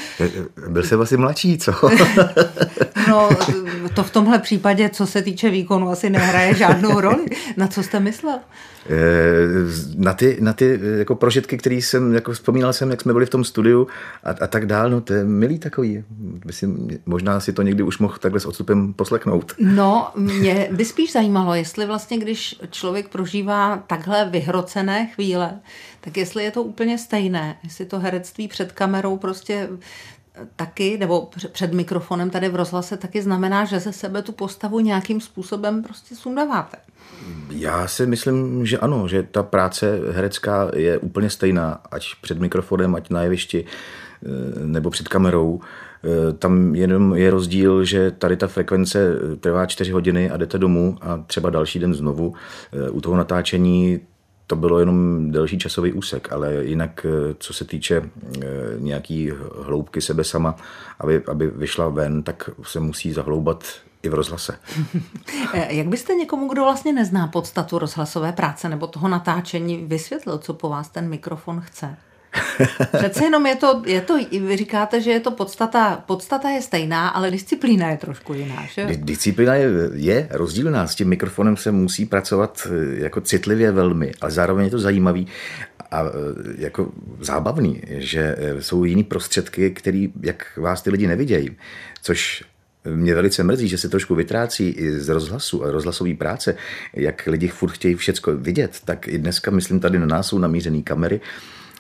Byl 0.68 0.82
jsem 0.82 1.00
asi 1.00 1.16
mladší, 1.16 1.58
co? 1.58 1.72
no, 3.08 3.28
to 3.94 4.02
v 4.02 4.10
tomhle 4.10 4.38
případě, 4.38 4.88
co 4.88 5.06
se 5.06 5.22
týče 5.22 5.50
výkonu, 5.50 5.88
asi 5.88 6.10
nehraje 6.10 6.54
žádnou 6.54 7.00
roli. 7.00 7.26
Na 7.56 7.66
co 7.66 7.82
jste 7.82 8.00
myslel? 8.00 8.38
Na 9.96 10.14
ty, 10.14 10.36
na 10.40 10.52
ty 10.52 10.80
jako 10.98 11.14
prožitky, 11.14 11.58
které 11.58 11.74
jsem, 11.74 12.14
jako 12.14 12.32
vzpomínal 12.32 12.72
jsem, 12.72 12.90
jak 12.90 13.00
jsme 13.00 13.12
byli 13.12 13.26
v 13.26 13.30
tom 13.30 13.44
studiu 13.44 13.86
a, 14.24 14.30
a 14.30 14.46
tak 14.46 14.66
dál, 14.66 14.90
no 14.90 15.00
to 15.00 15.12
je 15.12 15.24
milý 15.24 15.58
takový. 15.58 16.04
Myslím, 16.44 17.00
možná 17.06 17.40
si 17.40 17.52
to 17.52 17.62
někdy 17.62 17.82
už 17.82 17.98
mohl 17.98 18.16
takhle 18.20 18.40
s 18.40 18.46
odstupem 18.46 18.92
poslechnout. 18.92 19.52
No, 19.58 20.10
mě 20.16 20.68
by 20.72 20.84
spíš 20.84 21.12
zajímalo, 21.12 21.54
jestli 21.54 21.86
vlastně, 21.86 22.18
když 22.18 22.60
člověk 22.70 23.08
prožívá 23.08 23.82
takhle 23.86 24.28
vyhrocené 24.30 25.06
chvíle, 25.06 25.60
tak 26.00 26.13
jestli 26.16 26.44
je 26.44 26.50
to 26.50 26.62
úplně 26.62 26.98
stejné, 26.98 27.56
jestli 27.64 27.84
to 27.84 27.98
herectví 27.98 28.48
před 28.48 28.72
kamerou 28.72 29.16
prostě 29.16 29.68
taky, 30.56 30.98
nebo 30.98 31.30
před 31.52 31.72
mikrofonem 31.72 32.30
tady 32.30 32.48
v 32.48 32.56
rozhlase 32.56 32.96
taky 32.96 33.22
znamená, 33.22 33.64
že 33.64 33.80
ze 33.80 33.92
sebe 33.92 34.22
tu 34.22 34.32
postavu 34.32 34.80
nějakým 34.80 35.20
způsobem 35.20 35.82
prostě 35.82 36.16
sundáváte. 36.16 36.76
Já 37.50 37.86
si 37.86 38.06
myslím, 38.06 38.66
že 38.66 38.78
ano, 38.78 39.08
že 39.08 39.22
ta 39.22 39.42
práce 39.42 40.00
herecká 40.12 40.70
je 40.74 40.98
úplně 40.98 41.30
stejná, 41.30 41.80
ať 41.90 42.06
před 42.22 42.38
mikrofonem, 42.38 42.94
ať 42.94 43.10
na 43.10 43.22
jevišti, 43.22 43.64
eh, 43.64 44.28
nebo 44.64 44.90
před 44.90 45.08
kamerou. 45.08 45.60
Eh, 46.04 46.32
tam 46.32 46.74
jenom 46.74 47.14
je 47.14 47.30
rozdíl, 47.30 47.84
že 47.84 48.10
tady 48.10 48.36
ta 48.36 48.46
frekvence 48.46 49.14
trvá 49.40 49.66
čtyři 49.66 49.92
hodiny 49.92 50.30
a 50.30 50.36
jdete 50.36 50.58
domů 50.58 50.98
a 51.00 51.24
třeba 51.26 51.50
další 51.50 51.78
den 51.78 51.94
znovu. 51.94 52.34
Eh, 52.72 52.90
u 52.90 53.00
toho 53.00 53.16
natáčení 53.16 54.00
to 54.46 54.56
bylo 54.56 54.78
jenom 54.78 55.30
delší 55.30 55.58
časový 55.58 55.92
úsek, 55.92 56.32
ale 56.32 56.64
jinak, 56.64 57.06
co 57.38 57.52
se 57.52 57.64
týče 57.64 58.10
nějaký 58.78 59.32
hloubky 59.62 60.00
sebe 60.00 60.24
sama, 60.24 60.56
aby, 60.98 61.22
aby 61.24 61.46
vyšla 61.46 61.88
ven, 61.88 62.22
tak 62.22 62.50
se 62.62 62.80
musí 62.80 63.12
zahloubat 63.12 63.64
i 64.02 64.08
v 64.08 64.14
rozhlase. 64.14 64.58
Jak 65.68 65.86
byste 65.88 66.14
někomu, 66.14 66.48
kdo 66.48 66.62
vlastně 66.62 66.92
nezná 66.92 67.26
podstatu 67.26 67.78
rozhlasové 67.78 68.32
práce 68.32 68.68
nebo 68.68 68.86
toho 68.86 69.08
natáčení, 69.08 69.84
vysvětlil, 69.84 70.38
co 70.38 70.54
po 70.54 70.68
vás 70.68 70.88
ten 70.88 71.08
mikrofon 71.08 71.60
chce? 71.60 71.96
Přece 72.98 73.24
jenom 73.24 73.46
je 73.46 73.56
to, 73.56 73.82
je 73.86 74.00
to, 74.00 74.18
vy 74.30 74.56
říkáte, 74.56 75.00
že 75.00 75.10
je 75.10 75.20
to 75.20 75.30
podstata, 75.30 76.04
podstata 76.06 76.50
je 76.50 76.62
stejná, 76.62 77.08
ale 77.08 77.30
disciplína 77.30 77.90
je 77.90 77.96
trošku 77.96 78.34
jiná, 78.34 78.66
že? 78.74 78.86
Disciplína 78.96 79.54
je, 79.54 79.68
je 79.94 80.28
rozdílná, 80.30 80.86
s 80.86 80.94
tím 80.94 81.08
mikrofonem 81.08 81.56
se 81.56 81.72
musí 81.72 82.06
pracovat 82.06 82.68
eh, 82.70 83.02
jako 83.02 83.20
citlivě 83.20 83.72
velmi, 83.72 84.12
ale 84.20 84.30
zároveň 84.30 84.64
je 84.64 84.70
to 84.70 84.78
zajímavý 84.78 85.26
a 85.90 86.02
eh, 86.02 86.10
jako 86.58 86.92
zábavný, 87.20 87.82
že 87.88 88.36
eh, 88.38 88.62
jsou 88.62 88.84
jiný 88.84 89.04
prostředky, 89.04 89.70
který, 89.70 90.12
jak 90.22 90.56
vás 90.56 90.82
ty 90.82 90.90
lidi 90.90 91.06
nevidějí, 91.06 91.56
což 92.02 92.44
mě 92.84 93.14
velice 93.14 93.42
mrzí, 93.42 93.68
že 93.68 93.78
se 93.78 93.88
trošku 93.88 94.14
vytrácí 94.14 94.68
i 94.68 95.00
z 95.00 95.08
rozhlasu 95.08 95.64
a 95.64 95.70
rozhlasové 95.70 96.14
práce, 96.14 96.56
jak 96.94 97.26
lidi 97.26 97.48
furt 97.48 97.70
chtějí 97.70 97.94
všechno 97.94 98.36
vidět, 98.36 98.80
tak 98.84 99.08
i 99.08 99.18
dneska, 99.18 99.50
myslím, 99.50 99.80
tady 99.80 99.98
na 99.98 100.06
nás 100.06 100.26
jsou 100.26 100.38
namířené 100.38 100.82
kamery, 100.82 101.20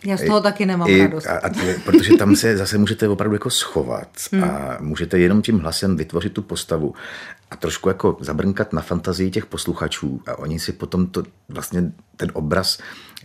já 0.06 0.16
z 0.16 0.26
toho 0.26 0.40
taky 0.40 0.66
nemám 0.66 0.88
I, 0.88 0.98
radost. 0.98 1.26
A, 1.26 1.38
a, 1.38 1.50
protože 1.84 2.16
tam 2.16 2.36
se 2.36 2.56
zase 2.62 2.78
můžete 2.78 3.08
opravdu 3.08 3.34
jako 3.34 3.50
schovat 3.50 4.08
hmm. 4.32 4.44
a 4.44 4.76
můžete 4.80 5.18
jenom 5.18 5.42
tím 5.42 5.58
hlasem 5.58 5.96
vytvořit 5.96 6.32
tu 6.32 6.42
postavu 6.42 6.94
a 7.50 7.56
trošku 7.56 7.88
jako 7.88 8.16
zabrnkat 8.20 8.72
na 8.72 8.82
fantazii 8.82 9.30
těch 9.30 9.46
posluchačů 9.46 10.20
a 10.26 10.38
oni 10.38 10.58
si 10.58 10.72
potom 10.72 11.06
to 11.06 11.22
vlastně 11.48 11.92
ten 12.16 12.30
obraz 12.32 12.78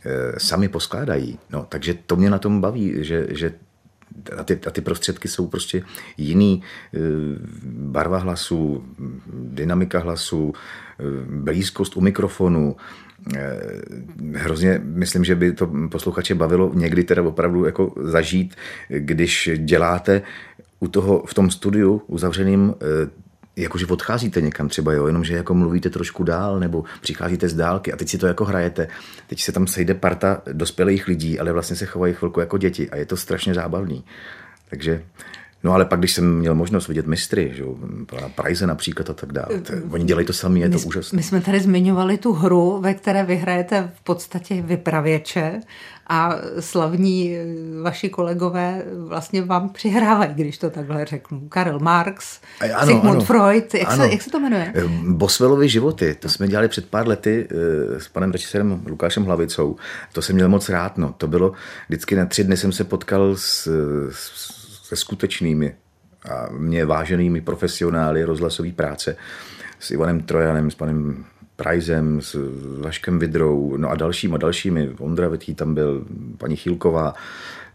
e, 0.06 0.40
sami 0.40 0.68
poskládají. 0.68 1.40
No, 1.50 1.66
takže 1.70 1.94
to 2.06 2.16
mě 2.16 2.30
na 2.30 2.40
tom 2.40 2.62
baví, 2.62 2.94
že, 2.98 3.28
že 3.30 3.54
a 4.38 4.44
ty, 4.44 4.60
a 4.68 4.72
ty 4.72 4.82
prostředky 4.82 5.28
jsou 5.28 5.48
prostě 5.48 5.84
jiný. 6.18 6.64
E, 6.94 6.98
barva 7.66 8.18
hlasu, 8.18 8.84
dynamika 9.34 10.00
hlasu, 10.00 10.54
e, 10.54 11.04
blízkost 11.26 11.98
u 11.98 12.02
mikrofonu. 12.02 12.76
E, 13.36 13.60
hrozně 14.34 14.82
myslím, 14.84 15.24
že 15.24 15.36
by 15.36 15.52
to 15.52 15.72
posluchače 15.92 16.36
bavilo 16.36 16.72
někdy 16.74 17.04
teda 17.04 17.22
opravdu 17.22 17.66
jako 17.66 17.94
zažít, 18.02 18.56
když 18.90 19.50
děláte 19.58 20.22
u 20.80 20.88
toho, 20.88 21.24
v 21.26 21.34
tom 21.34 21.52
studiu 21.52 22.02
uzavřeným 22.08 22.74
jakože 23.62 23.86
odcházíte 23.86 24.42
někam 24.42 24.70
třeba, 24.70 24.94
jo, 24.94 25.08
jenom 25.08 25.24
že 25.24 25.36
jako 25.36 25.54
mluvíte 25.54 25.90
trošku 25.90 26.24
dál, 26.24 26.60
nebo 26.60 26.84
přicházíte 27.02 27.50
z 27.50 27.54
dálky 27.56 27.94
a 27.94 27.96
teď 27.96 28.10
si 28.10 28.18
to 28.18 28.28
jako 28.28 28.46
hrajete. 28.46 28.88
Teď 29.28 29.42
se 29.42 29.52
tam 29.52 29.68
sejde 29.68 29.94
parta 29.94 30.42
dospělých 30.52 31.08
lidí, 31.08 31.40
ale 31.40 31.54
vlastně 31.54 31.76
se 31.76 31.86
chovají 31.86 32.14
chvilku 32.14 32.40
jako 32.40 32.58
děti 32.58 32.90
a 32.90 32.96
je 32.96 33.06
to 33.06 33.18
strašně 33.18 33.54
zábavný. 33.54 34.04
Takže 34.70 35.04
No 35.64 35.74
ale 35.74 35.86
pak, 35.86 36.00
když 36.00 36.14
jsem 36.14 36.38
měl 36.38 36.56
možnost 36.56 36.88
vidět 36.88 37.08
mistry, 37.08 37.52
že 37.56 37.62
jo, 37.62 37.76
pana 38.06 38.30
Price 38.30 38.68
například 38.68 39.10
a 39.10 39.14
tak 39.14 39.34
dále, 39.34 39.48
oni 39.92 40.06
dělají 40.06 40.28
to 40.28 40.34
sami, 40.34 40.60
je 40.60 40.70
to 40.70 40.78
my, 40.78 40.84
úžasné. 40.84 41.18
My 41.18 41.24
jsme 41.24 41.42
tady 41.42 41.60
zmiňovali 41.60 42.18
tu 42.18 42.34
hru, 42.34 42.80
ve 42.82 42.94
které 42.94 43.24
vyhrajete 43.24 43.92
v 43.96 44.04
podstatě 44.04 44.62
vypravěče 44.62 45.62
a 46.10 46.36
slavní 46.60 47.36
eh, 47.36 47.46
vaši 47.82 48.10
kolegové 48.10 48.84
vlastně 49.08 49.42
vám 49.42 49.70
přihrávají, 49.70 50.34
když 50.34 50.58
to 50.58 50.70
takhle 50.70 51.06
řeknu. 51.06 51.42
Karel 51.50 51.80
Marx, 51.80 52.40
ano, 52.62 52.86
Sigmund 52.86 53.16
ano. 53.16 53.22
Freud, 53.26 53.74
jak, 53.74 53.88
Ano. 53.90 54.04
Se, 54.04 54.12
jak 54.12 54.22
se 54.22 54.30
to 54.30 54.40
jmenuje? 54.40 54.74
Eh, 54.76 54.84
Boswellovy 55.08 55.70
životy, 55.70 56.16
to 56.20 56.30
jsme 56.30 56.48
dělali 56.48 56.68
před 56.68 56.90
pár 56.90 57.08
lety 57.08 57.48
eh, 57.52 58.00
s 58.00 58.08
panem 58.08 58.32
režisérem 58.32 58.84
Lukášem 58.88 59.26
Hlavicou. 59.26 59.76
To 60.14 60.22
jsem 60.22 60.36
měl 60.36 60.50
moc 60.50 60.70
rád. 60.70 60.98
No. 60.98 61.14
To 61.18 61.28
bylo, 61.28 61.52
vždycky 61.88 62.16
na 62.16 62.26
tři 62.26 62.44
dny 62.44 62.58
jsem 62.58 62.72
se 62.72 62.84
potkal 62.84 63.36
s, 63.36 63.68
s, 64.12 64.59
se 64.90 64.96
skutečnými 64.96 65.76
a 66.30 66.50
mě 66.52 66.86
váženými 66.86 67.42
profesionály 67.42 68.24
rozhlasové 68.24 68.72
práce 68.72 69.16
s 69.80 69.92
Ivanem 69.92 70.22
Trojanem, 70.22 70.72
s 70.72 70.76
panem 70.76 71.26
Prajzem, 71.56 72.22
s 72.22 72.36
Vaškem 72.82 73.20
Vidrou, 73.20 73.78
no 73.78 73.90
a 73.90 73.96
dalšíma, 73.96 74.38
dalšími. 74.38 74.90
Ondra 75.00 75.28
Vetý 75.28 75.56
tam 75.56 75.74
byl, 75.74 76.06
paní 76.38 76.56
Chilková. 76.56 77.14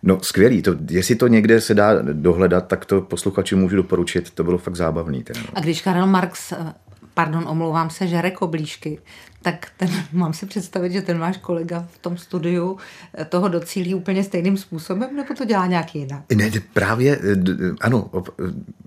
No 0.03 0.21
skvělý, 0.23 0.63
to, 0.63 0.75
jestli 0.91 1.15
to 1.15 1.29
někde 1.29 1.61
se 1.61 1.75
dá 1.75 2.03
dohledat, 2.03 2.67
tak 2.67 2.85
to 2.85 3.01
posluchačům 3.01 3.61
můžu 3.61 3.77
doporučit, 3.77 4.31
to 4.31 4.45
bylo 4.45 4.59
fakt 4.59 4.77
zábavný. 4.77 5.23
Ten, 5.23 5.37
A 5.55 5.61
když 5.61 5.83
Karel 5.83 6.07
Marx, 6.07 6.53
eh, 6.53 6.73
pardon, 7.15 7.45
omlouvám 7.49 7.91
se, 7.91 8.07
žere 8.07 8.31
koblížky, 8.31 8.99
tak 9.45 9.69
ten, 9.77 9.89
mám 10.13 10.33
si 10.33 10.47
představit, 10.47 10.93
že 10.93 11.03
ten 11.03 11.19
váš 11.19 11.37
kolega 11.37 11.89
v 11.93 11.99
tom 11.99 12.17
studiu 12.17 12.79
eh, 13.15 13.25
toho 13.25 13.49
docílí 13.49 13.95
úplně 13.95 14.25
stejným 14.25 14.57
způsobem, 14.57 15.17
nebo 15.17 15.35
to 15.35 15.45
dělá 15.45 15.67
nějak 15.67 15.95
jinak? 15.95 16.23
Ne, 16.35 16.51
právě, 16.73 17.19
eh, 17.23 17.37
ano, 17.81 18.11
eh, 18.15 18.43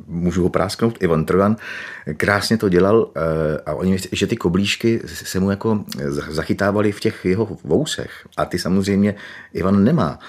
můžu 0.08 0.43
ho 0.43 0.50
prásknout, 0.50 0.98
Ivan 1.00 1.26
Trojan 1.26 1.56
krásně 2.17 2.58
to 2.58 2.70
dělal 2.70 3.12
a 3.65 3.74
oni, 3.74 3.98
že 4.12 4.28
ty 4.28 4.36
koblížky 4.36 5.02
se 5.06 5.39
mu 5.39 5.50
jako 5.50 5.84
za- 6.08 6.26
zachytávaly 6.30 6.91
v 6.91 7.00
těch 7.00 7.26
jeho 7.26 7.58
vousech 7.63 8.28
a 8.38 8.46
ty 8.46 8.60
samozřejmě 8.60 9.15
Ivan 9.54 9.84
nemá. 9.84 10.20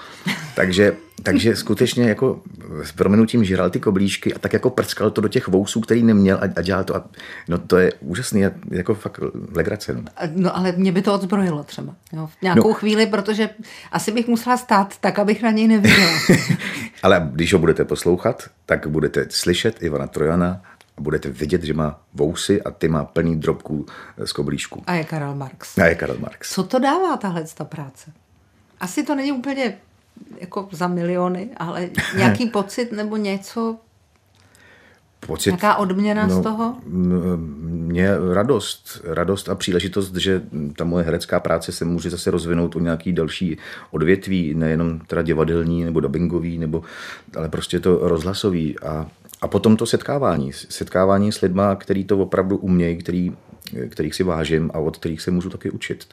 Takže, 0.55 0.93
takže 1.23 1.55
skutečně 1.55 2.09
jako 2.09 2.41
s 2.83 2.91
proměnutím 2.91 3.43
žral 3.43 3.69
ty 3.69 3.79
koblížky 3.79 4.33
a 4.33 4.39
tak 4.39 4.53
jako 4.53 4.69
prskal 4.69 5.11
to 5.11 5.21
do 5.21 5.27
těch 5.27 5.47
vousů, 5.47 5.81
který 5.81 6.03
neměl 6.03 6.37
a, 6.37 6.47
a 6.55 6.61
dělal 6.61 6.83
to. 6.83 6.95
A, 6.95 7.05
no 7.47 7.57
to 7.57 7.77
je 7.77 7.93
úžasný, 7.99 8.43
jako 8.71 8.95
fakt 8.95 9.19
legrace. 9.55 9.93
No. 9.93 10.03
No 10.35 10.57
ale 10.57 10.71
mě 10.71 10.91
by 10.91 11.01
to 11.01 11.13
odzbrojilo 11.13 11.63
třeba. 11.63 11.95
Jo, 12.13 12.27
v 12.27 12.41
nějakou 12.41 12.67
no. 12.67 12.73
chvíli, 12.73 13.05
protože 13.05 13.49
asi 13.91 14.11
bych 14.11 14.27
musela 14.27 14.57
stát 14.57 14.97
tak, 14.97 15.19
abych 15.19 15.43
na 15.43 15.51
něj 15.51 15.67
neviděla. 15.67 16.11
Ale 17.03 17.29
když 17.31 17.53
ho 17.53 17.59
budete 17.59 17.85
poslouchat, 17.85 18.49
tak 18.65 18.87
budete 18.87 19.25
slyšet 19.29 19.83
Ivana 19.83 20.07
Trojana 20.07 20.61
a 20.97 21.01
budete 21.01 21.29
vidět, 21.29 21.63
že 21.63 21.73
má 21.73 21.99
vousy 22.13 22.61
a 22.61 22.71
ty 22.71 22.87
má 22.87 23.05
plný 23.05 23.39
drobků 23.39 23.85
z 24.25 24.31
koblížků. 24.31 24.83
A 24.87 24.93
je 24.93 25.03
Karel 25.03 25.35
Marx. 25.35 25.77
A 25.77 25.85
je 25.85 25.95
Karel 25.95 26.17
Marx. 26.19 26.53
Co 26.53 26.63
to 26.63 26.79
dává 26.79 27.17
tahle 27.17 27.45
ta 27.53 27.63
práce? 27.63 28.11
Asi 28.79 29.03
to 29.03 29.15
není 29.15 29.31
úplně 29.31 29.77
jako 30.39 30.69
za 30.71 30.87
miliony, 30.87 31.49
ale 31.57 31.89
nějaký 32.17 32.45
pocit 32.49 32.91
nebo 32.91 33.17
něco, 33.17 33.77
Pocit, 35.27 35.49
nějaká 35.49 35.75
odměna 35.75 36.29
z 36.29 36.41
toho? 36.41 36.75
Mě 36.85 38.09
radost, 38.33 39.01
radost 39.03 39.49
a 39.49 39.55
příležitost, 39.55 40.15
že 40.15 40.41
ta 40.75 40.83
moje 40.83 41.05
herecká 41.05 41.39
práce 41.39 41.71
se 41.71 41.85
může 41.85 42.09
zase 42.09 42.31
rozvinout 42.31 42.75
o 42.75 42.79
nějaký 42.79 43.13
další 43.13 43.57
odvětví, 43.91 44.53
nejenom 44.53 44.99
teda 44.99 45.21
divadelní 45.21 45.85
nebo 45.85 45.99
dubbingový, 45.99 46.57
nebo, 46.57 46.83
ale 47.35 47.49
prostě 47.49 47.79
to 47.79 48.07
rozhlasový. 48.07 48.79
A, 48.79 49.07
a 49.41 49.47
potom 49.47 49.77
to 49.77 49.85
setkávání. 49.85 50.53
Setkávání 50.53 51.31
s 51.31 51.41
lidma, 51.41 51.75
který 51.75 52.03
to 52.03 52.17
opravdu 52.17 52.57
umějí, 52.57 52.97
který, 52.97 53.35
kterých 53.89 54.15
si 54.15 54.23
vážím 54.23 54.71
a 54.73 54.79
od 54.79 54.97
kterých 54.97 55.21
se 55.21 55.31
můžu 55.31 55.49
taky 55.49 55.71
učit. 55.71 56.05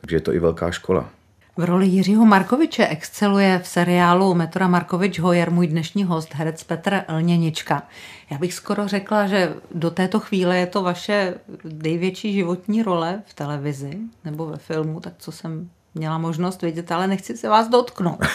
Takže 0.00 0.16
je 0.16 0.20
to 0.20 0.32
i 0.32 0.38
velká 0.38 0.70
škola. 0.70 1.10
V 1.56 1.64
roli 1.64 1.86
Jiřího 1.86 2.26
Markoviče 2.26 2.86
exceluje 2.86 3.60
v 3.64 3.66
seriálu 3.66 4.34
Metora 4.34 4.68
Markovič 4.68 5.18
Hojer 5.18 5.50
můj 5.50 5.66
dnešní 5.66 6.04
host, 6.04 6.34
herec 6.34 6.64
Petr 6.64 7.02
Lněnička. 7.08 7.82
Já 8.30 8.38
bych 8.38 8.54
skoro 8.54 8.88
řekla, 8.88 9.26
že 9.26 9.54
do 9.74 9.90
této 9.90 10.20
chvíle 10.20 10.58
je 10.58 10.66
to 10.66 10.82
vaše 10.82 11.34
největší 11.64 12.32
životní 12.32 12.82
role 12.82 13.22
v 13.26 13.34
televizi 13.34 13.98
nebo 14.24 14.46
ve 14.46 14.56
filmu, 14.56 15.00
tak 15.00 15.12
co 15.18 15.32
jsem 15.32 15.68
měla 15.94 16.18
možnost 16.18 16.62
vidět, 16.62 16.92
ale 16.92 17.06
nechci 17.06 17.36
se 17.36 17.48
vás 17.48 17.68
dotknout. 17.68 18.20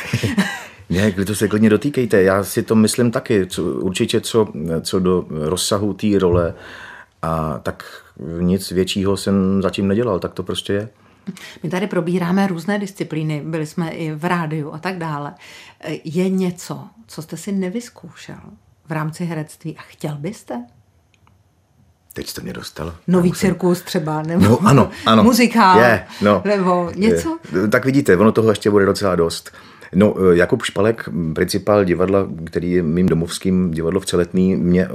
Ne, 0.90 1.12
to 1.12 1.36
se 1.36 1.48
klidně 1.48 1.70
dotýkejte. 1.70 2.24
Já 2.24 2.44
si 2.44 2.64
to 2.64 2.76
myslím 2.76 3.12
taky. 3.12 3.46
Co, 3.48 3.64
určitě 3.64 4.22
co, 4.22 4.48
co 4.82 5.00
do 5.00 5.26
rozsahu 5.30 5.94
té 5.94 6.08
role 6.20 6.54
a 7.22 7.60
tak 7.64 7.84
nic 8.40 8.72
většího 8.72 9.18
jsem 9.18 9.62
zatím 9.62 9.88
nedělal, 9.88 10.20
tak 10.20 10.34
to 10.34 10.44
prostě 10.44 10.74
je. 10.74 10.90
My 11.64 11.70
tady 11.70 11.88
probíráme 11.88 12.48
různé 12.48 12.80
disciplíny, 12.80 13.42
byli 13.46 13.66
jsme 13.66 13.90
i 13.90 14.12
v 14.12 14.26
rádiu 14.26 14.74
a 14.74 14.78
tak 14.78 14.98
dále. 14.98 15.34
Je 16.04 16.30
něco, 16.30 16.80
co 17.08 17.22
jste 17.22 17.38
si 17.38 17.52
nevyzkoušel 17.52 18.38
v 18.88 18.92
rámci 18.92 19.26
herectví 19.26 19.78
a 19.78 19.82
chtěl 19.82 20.16
byste? 20.20 20.64
Teď 22.14 22.28
jste 22.28 22.42
mě 22.42 22.54
dostal. 22.54 22.96
Nový 23.08 23.30
musím- 23.30 23.40
cirkus 23.50 23.82
třeba, 23.82 24.22
nebo 24.22 24.44
No 24.44 24.68
ano, 24.68 24.90
ano. 25.06 25.24
muzikál, 25.24 25.80
Je, 25.80 26.04
no. 26.22 26.42
nebo 26.46 26.92
něco? 26.96 27.38
Je. 27.62 27.68
Tak 27.68 27.86
vidíte, 27.86 28.18
ono 28.18 28.32
toho 28.32 28.50
ještě 28.50 28.70
bude 28.70 28.86
docela 28.86 29.16
dost. 29.16 29.52
No, 29.96 30.16
eh, 30.32 30.36
Jakub 30.38 30.64
Špalek, 30.64 31.10
principál 31.36 31.84
divadla, 31.86 32.28
který 32.46 32.72
je 32.72 32.84
mým 32.84 33.06
domovským 33.06 33.72
divadlo 33.72 34.00
v 34.00 34.06
Celetný, 34.06 34.56
mě 34.56 34.86
eh, 34.86 34.90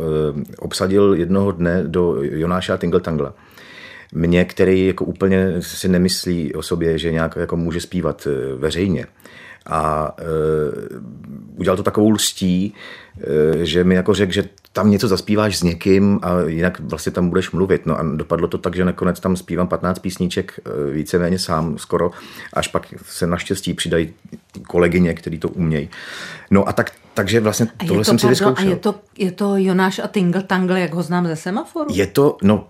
obsadil 0.58 1.14
jednoho 1.14 1.52
dne 1.52 1.84
do 1.86 2.16
Jonáša 2.22 2.76
Tingletangla. 2.76 3.34
Mě, 4.12 4.44
který 4.44 4.86
jako 4.86 5.04
úplně 5.04 5.62
si 5.62 5.88
nemyslí 5.88 6.54
o 6.54 6.62
sobě, 6.62 6.98
že 6.98 7.12
nějak 7.12 7.36
jako 7.36 7.56
může 7.56 7.80
zpívat 7.80 8.26
eh, 8.26 8.54
veřejně. 8.54 9.06
A 9.66 10.12
e, 10.18 10.24
udělal 11.56 11.76
to 11.76 11.82
takovou 11.82 12.10
lstí, 12.10 12.74
e, 13.62 13.66
že 13.66 13.84
mi 13.84 13.94
jako 13.94 14.14
řekl, 14.14 14.32
že 14.32 14.44
tam 14.72 14.90
něco 14.90 15.08
zaspíváš 15.08 15.56
s 15.56 15.62
někým 15.62 16.20
a 16.22 16.40
jinak 16.46 16.80
vlastně 16.80 17.12
tam 17.12 17.28
budeš 17.28 17.50
mluvit. 17.50 17.86
No 17.86 17.98
a 17.98 18.02
dopadlo 18.02 18.48
to 18.48 18.58
tak, 18.58 18.76
že 18.76 18.84
nakonec 18.84 19.20
tam 19.20 19.36
zpívám 19.36 19.68
15 19.68 19.98
písniček 19.98 20.60
e, 20.64 20.92
víceméně 20.92 21.38
sám 21.38 21.78
skoro, 21.78 22.10
až 22.52 22.68
pak 22.68 22.94
se 23.02 23.26
naštěstí 23.26 23.74
přidají 23.74 24.14
kolegyně, 24.66 25.14
který 25.14 25.38
to 25.38 25.48
umějí. 25.48 25.88
No 26.50 26.68
a 26.68 26.72
tak, 26.72 26.92
takže 27.14 27.40
vlastně 27.40 27.66
A 27.78 27.84
tohle 27.84 28.00
to, 28.00 28.04
jsem 28.04 28.18
si 28.18 28.26
pardon, 28.26 28.48
a 28.48 28.50
vyzkoušel. 28.50 28.70
je 28.70 28.76
to, 28.76 28.94
je 29.18 29.32
to 29.32 29.56
Jonáš 29.56 29.98
a 29.98 30.08
Tingle 30.08 30.42
Tangle, 30.42 30.80
jak 30.80 30.94
ho 30.94 31.02
znám 31.02 31.26
ze 31.26 31.36
semaforu? 31.36 31.90
Je 31.94 32.06
to, 32.06 32.36
no, 32.42 32.68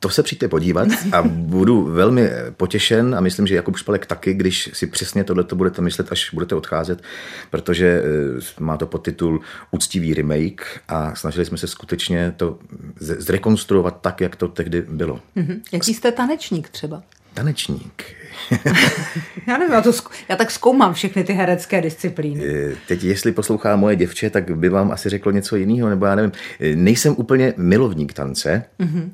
to 0.00 0.08
se 0.08 0.22
přijďte 0.22 0.48
podívat 0.48 0.88
a 1.12 1.22
budu 1.26 1.82
velmi 1.82 2.30
potěšen 2.56 3.14
a 3.14 3.20
myslím, 3.20 3.46
že 3.46 3.54
Jakub 3.54 3.76
Špalek 3.76 4.06
taky, 4.06 4.34
když 4.34 4.70
si 4.72 4.86
přesně 4.86 5.24
tohle 5.24 5.44
to 5.44 5.56
budete 5.56 5.82
myslet, 5.82 6.12
až 6.12 6.34
budete 6.34 6.54
odcházet, 6.54 7.02
protože 7.50 8.02
eh, 8.04 8.40
má 8.60 8.76
to 8.76 8.86
podtitul 8.86 9.40
Úctivý 9.70 10.14
remake 10.14 10.80
a 10.88 11.14
snažili 11.14 11.46
jsme 11.46 11.58
se 11.58 11.66
skutečně 11.66 12.34
to 12.36 12.58
zrekonstruovat 13.00 13.98
tak, 14.00 14.20
jak 14.20 14.36
to 14.36 14.48
tehdy 14.48 14.82
bylo. 14.88 15.20
Mhm. 15.34 15.62
Jaký 15.72 15.94
jste 15.94 16.12
tanečník 16.12 16.68
třeba? 16.68 17.02
Tanečník. 17.34 18.04
Já 19.46 19.58
nevím, 19.58 19.72
já, 19.74 19.80
to, 19.80 19.90
zk- 19.90 20.10
já 20.28 20.36
tak 20.36 20.50
zkoumám 20.50 20.94
všechny 20.94 21.24
ty 21.24 21.32
herecké 21.32 21.80
disciplíny. 21.80 22.44
Eh, 22.46 22.76
Teď, 22.88 23.04
jestli 23.04 23.32
poslouchá 23.32 23.76
moje 23.76 23.96
děvče, 23.96 24.30
tak 24.30 24.56
by 24.56 24.68
vám 24.68 24.90
asi 24.92 25.08
řeklo 25.08 25.32
něco 25.32 25.56
jiného, 25.56 25.88
nebo 25.88 26.06
já 26.06 26.14
nevím. 26.14 26.32
Eh, 26.60 26.76
Nejsem 26.76 27.14
úplně 27.18 27.54
milovník 27.56 28.12
tance, 28.12 28.64
mm-hmm. 28.80 29.10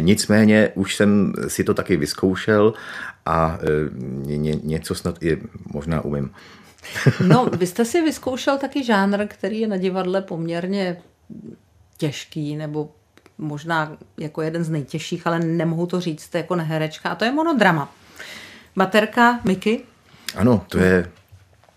nicméně 0.00 0.70
už 0.74 0.96
jsem 0.96 1.32
si 1.48 1.64
to 1.64 1.74
taky 1.74 1.96
vyzkoušel 1.96 2.74
a 3.26 3.58
ně, 4.26 4.36
ně, 4.36 4.54
něco 4.62 4.94
snad 4.94 5.22
i 5.22 5.38
možná 5.72 6.00
umím. 6.04 6.30
No, 7.26 7.46
vy 7.58 7.66
jste 7.66 7.84
si 7.84 8.02
vyzkoušel 8.02 8.58
taky 8.58 8.84
žánr, 8.84 9.26
který 9.26 9.60
je 9.60 9.68
na 9.68 9.76
divadle 9.76 10.22
poměrně 10.22 10.96
těžký, 11.98 12.56
nebo 12.56 12.90
možná 13.42 13.96
jako 14.18 14.42
jeden 14.42 14.64
z 14.64 14.70
nejtěžších, 14.70 15.26
ale 15.26 15.38
nemohu 15.38 15.86
to 15.86 16.00
říct 16.00 16.34
jako 16.34 16.56
neherečka, 16.56 17.08
a 17.08 17.14
to 17.14 17.24
je 17.24 17.32
monodrama. 17.32 17.92
Baterka 18.76 19.40
Miky, 19.44 19.80
Ano, 20.36 20.64
to 20.68 20.78
je... 20.78 21.08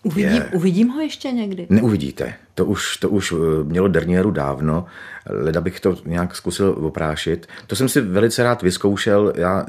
uvidím, 0.04 0.32
Je. 0.32 0.50
uvidím 0.54 0.90
ho 0.90 1.02
ještě 1.02 1.32
někdy. 1.32 1.68
Neuvidíte. 1.70 2.34
To 2.56 2.66
už, 2.66 2.98
to 2.98 3.10
už 3.10 3.32
eh, 3.34 3.64
mělo 3.64 3.88
derniéru 3.88 4.32
dávno, 4.32 4.86
leda 5.30 5.62
bych 5.62 5.80
to 5.80 5.98
nějak 6.06 6.36
zkusil 6.36 6.76
oprášit. 6.80 7.48
To 7.68 7.76
jsem 7.76 7.90
si 7.90 8.02
velice 8.02 8.44
rád 8.44 8.62
vyzkoušel, 8.62 9.34
já, 9.36 9.66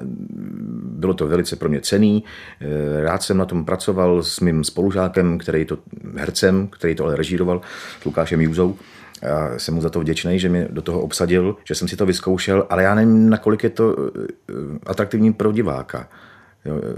bylo 0.82 1.14
to 1.14 1.26
velice 1.26 1.56
pro 1.56 1.68
mě 1.68 1.80
cený, 1.80 2.24
eh, 2.61 3.02
rád 3.02 3.22
jsem 3.22 3.37
na 3.37 3.44
tom 3.44 3.64
pracoval 3.64 4.22
s 4.22 4.40
mým 4.40 4.64
spolužákem, 4.64 5.38
který 5.38 5.64
to 5.64 5.78
hercem, 6.16 6.68
který 6.68 6.94
to 6.94 7.04
ale 7.04 7.16
režíroval, 7.16 7.61
s 8.00 8.04
Lukášem 8.04 8.40
Júzou. 8.40 8.76
Já 9.22 9.59
jsem 9.59 9.74
mu 9.74 9.81
za 9.81 9.90
to 9.90 10.00
vděčný, 10.00 10.38
že 10.38 10.48
mě 10.48 10.68
do 10.70 10.83
toho 10.83 11.00
obsadil, 11.00 11.57
že 11.64 11.74
jsem 11.74 11.88
si 11.88 11.96
to 11.96 12.07
vyzkoušel, 12.07 12.66
ale 12.70 12.83
já 12.83 12.94
nevím, 12.94 13.31
nakolik 13.31 13.64
je 13.64 13.70
to 13.70 13.96
eh, 13.98 14.52
atraktivní 14.87 15.33
pro 15.33 15.52
diváka. 15.52 16.09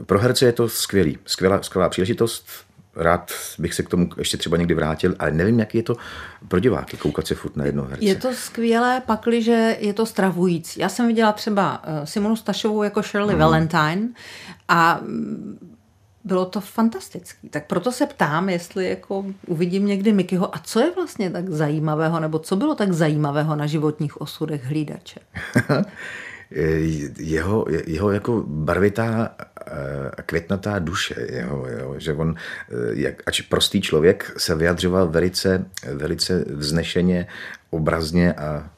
Pro 0.07 0.19
herce 0.19 0.47
je 0.47 0.53
to 0.53 0.69
skvělý, 0.69 1.19
skvělá, 1.27 1.63
skvělá 1.63 1.89
příležitost, 1.89 2.47
rád 2.97 3.33
bych 3.59 3.75
se 3.75 3.83
k 3.83 3.89
tomu 3.89 4.09
ještě 4.19 4.37
třeba 4.37 4.57
někdy 4.57 4.75
vrátil, 4.75 5.15
ale 5.19 5.31
nevím, 5.31 5.59
jaký 5.59 5.79
je 5.79 5.83
to 5.83 5.97
pro 6.49 6.61
diváky 6.61 6.97
koukat 6.97 7.27
se 7.27 7.35
furt 7.35 7.57
na 7.57 7.65
jednoho 7.65 7.89
herce. 7.89 8.05
Je 8.05 8.15
to 8.15 8.35
skvělé, 8.35 9.03
pakliže 9.07 9.77
je 9.81 9.93
to 9.93 10.07
stravující. 10.07 10.81
Já 10.81 10.89
jsem 10.89 11.07
viděla 11.07 11.33
třeba 11.33 11.83
eh, 11.85 12.07
Simonu 12.07 12.37
Stašovou 12.37 12.83
jako 12.83 13.03
Shirley 13.03 13.35
mm. 13.35 13.41
Valentine 13.41 14.09
a 14.69 15.01
bylo 16.29 16.47
to 16.47 16.61
fantastický. 16.61 17.49
Tak 17.49 17.67
proto 17.67 17.93
se 17.93 18.07
ptám, 18.07 18.49
jestli 18.49 18.89
jako 18.89 19.25
uvidím 19.47 19.87
někdy 19.87 20.13
Mikyho 20.13 20.55
a 20.55 20.59
co 20.59 20.81
je 20.81 20.91
vlastně 20.95 21.31
tak 21.31 21.49
zajímavého, 21.49 22.21
nebo 22.21 22.39
co 22.39 22.57
bylo 22.57 22.75
tak 22.75 22.93
zajímavého 22.93 23.57
na 23.57 23.67
životních 23.67 24.21
osudech 24.21 24.65
hlídače? 24.65 25.21
jeho, 27.19 27.67
jeho 27.87 28.11
jako 28.11 28.45
barvitá 28.47 29.35
a 30.17 30.23
květnatá 30.23 30.79
duše, 30.79 31.27
jeho, 31.31 31.67
jeho, 31.67 32.01
že 32.01 32.15
on, 32.15 32.35
jak, 32.93 33.23
ač 33.27 33.41
prostý 33.41 33.81
člověk, 33.81 34.33
se 34.37 34.55
vyjadřoval 34.55 35.09
velice, 35.09 35.65
velice 35.93 36.45
vznešeně, 36.49 37.27
obrazně 37.71 38.33
a 38.33 38.71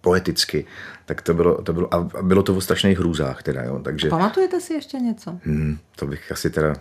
poeticky, 0.00 0.66
tak 1.06 1.22
to 1.22 1.34
bylo, 1.34 1.62
to 1.62 1.72
bylo, 1.72 1.94
a 1.94 2.08
bylo 2.22 2.42
to 2.42 2.54
v 2.54 2.60
strašných 2.60 2.98
hrůzách 2.98 3.42
teda, 3.42 3.62
jo, 3.62 3.80
takže... 3.84 4.08
Pamatujete 4.08 4.60
si 4.60 4.74
ještě 4.74 4.96
něco? 4.96 5.38
Hmm, 5.44 5.78
to 5.96 6.06
bych 6.06 6.32
asi 6.32 6.50
teda 6.50 6.74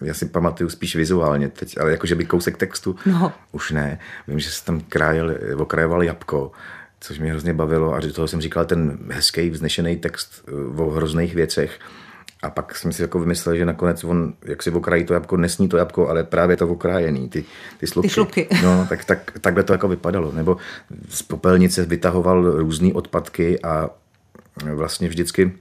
já 0.00 0.14
si 0.14 0.26
pamatuju 0.26 0.70
spíš 0.70 0.96
vizuálně 0.96 1.48
teď, 1.48 1.78
ale 1.80 1.90
jakože 1.90 2.14
by 2.14 2.24
kousek 2.24 2.56
textu 2.56 2.96
no. 3.06 3.32
už 3.52 3.70
ne. 3.70 3.98
Vím, 4.28 4.38
že 4.38 4.50
se 4.50 4.64
tam 4.64 4.80
krájel, 4.80 5.34
okrajoval 5.56 6.02
jabko, 6.02 6.52
což 7.00 7.18
mě 7.18 7.30
hrozně 7.30 7.54
bavilo 7.54 7.94
a 7.94 8.00
do 8.00 8.12
toho 8.12 8.28
jsem 8.28 8.40
říkal 8.40 8.64
ten 8.64 8.98
hezký, 9.10 9.50
vznešený 9.50 9.96
text 9.96 10.44
eh, 10.48 10.82
o 10.82 10.90
hrozných 10.90 11.34
věcech. 11.34 11.80
A 12.46 12.50
pak 12.50 12.76
jsem 12.76 12.92
si 12.92 13.02
jako 13.02 13.20
vymyslel, 13.20 13.56
že 13.56 13.66
nakonec 13.66 14.04
on, 14.04 14.32
jak 14.44 14.62
si 14.62 14.70
okrají 14.70 15.04
to 15.04 15.14
jabko, 15.14 15.36
nesní 15.36 15.68
to 15.68 15.76
jabko, 15.76 16.08
ale 16.08 16.24
právě 16.24 16.56
to 16.56 16.68
okrájený, 16.68 17.28
ty, 17.28 17.44
ty 17.78 17.86
slupky. 17.86 18.08
Ty 18.08 18.14
šlupky. 18.14 18.48
No, 18.62 18.86
tak, 18.88 19.04
tak, 19.04 19.32
takhle 19.40 19.62
to 19.62 19.72
jako 19.72 19.88
vypadalo. 19.88 20.32
Nebo 20.32 20.56
z 21.08 21.22
popelnice 21.22 21.84
vytahoval 21.84 22.50
různé 22.58 22.92
odpadky 22.92 23.62
a 23.62 23.90
vlastně 24.74 25.08
vždycky 25.08 25.52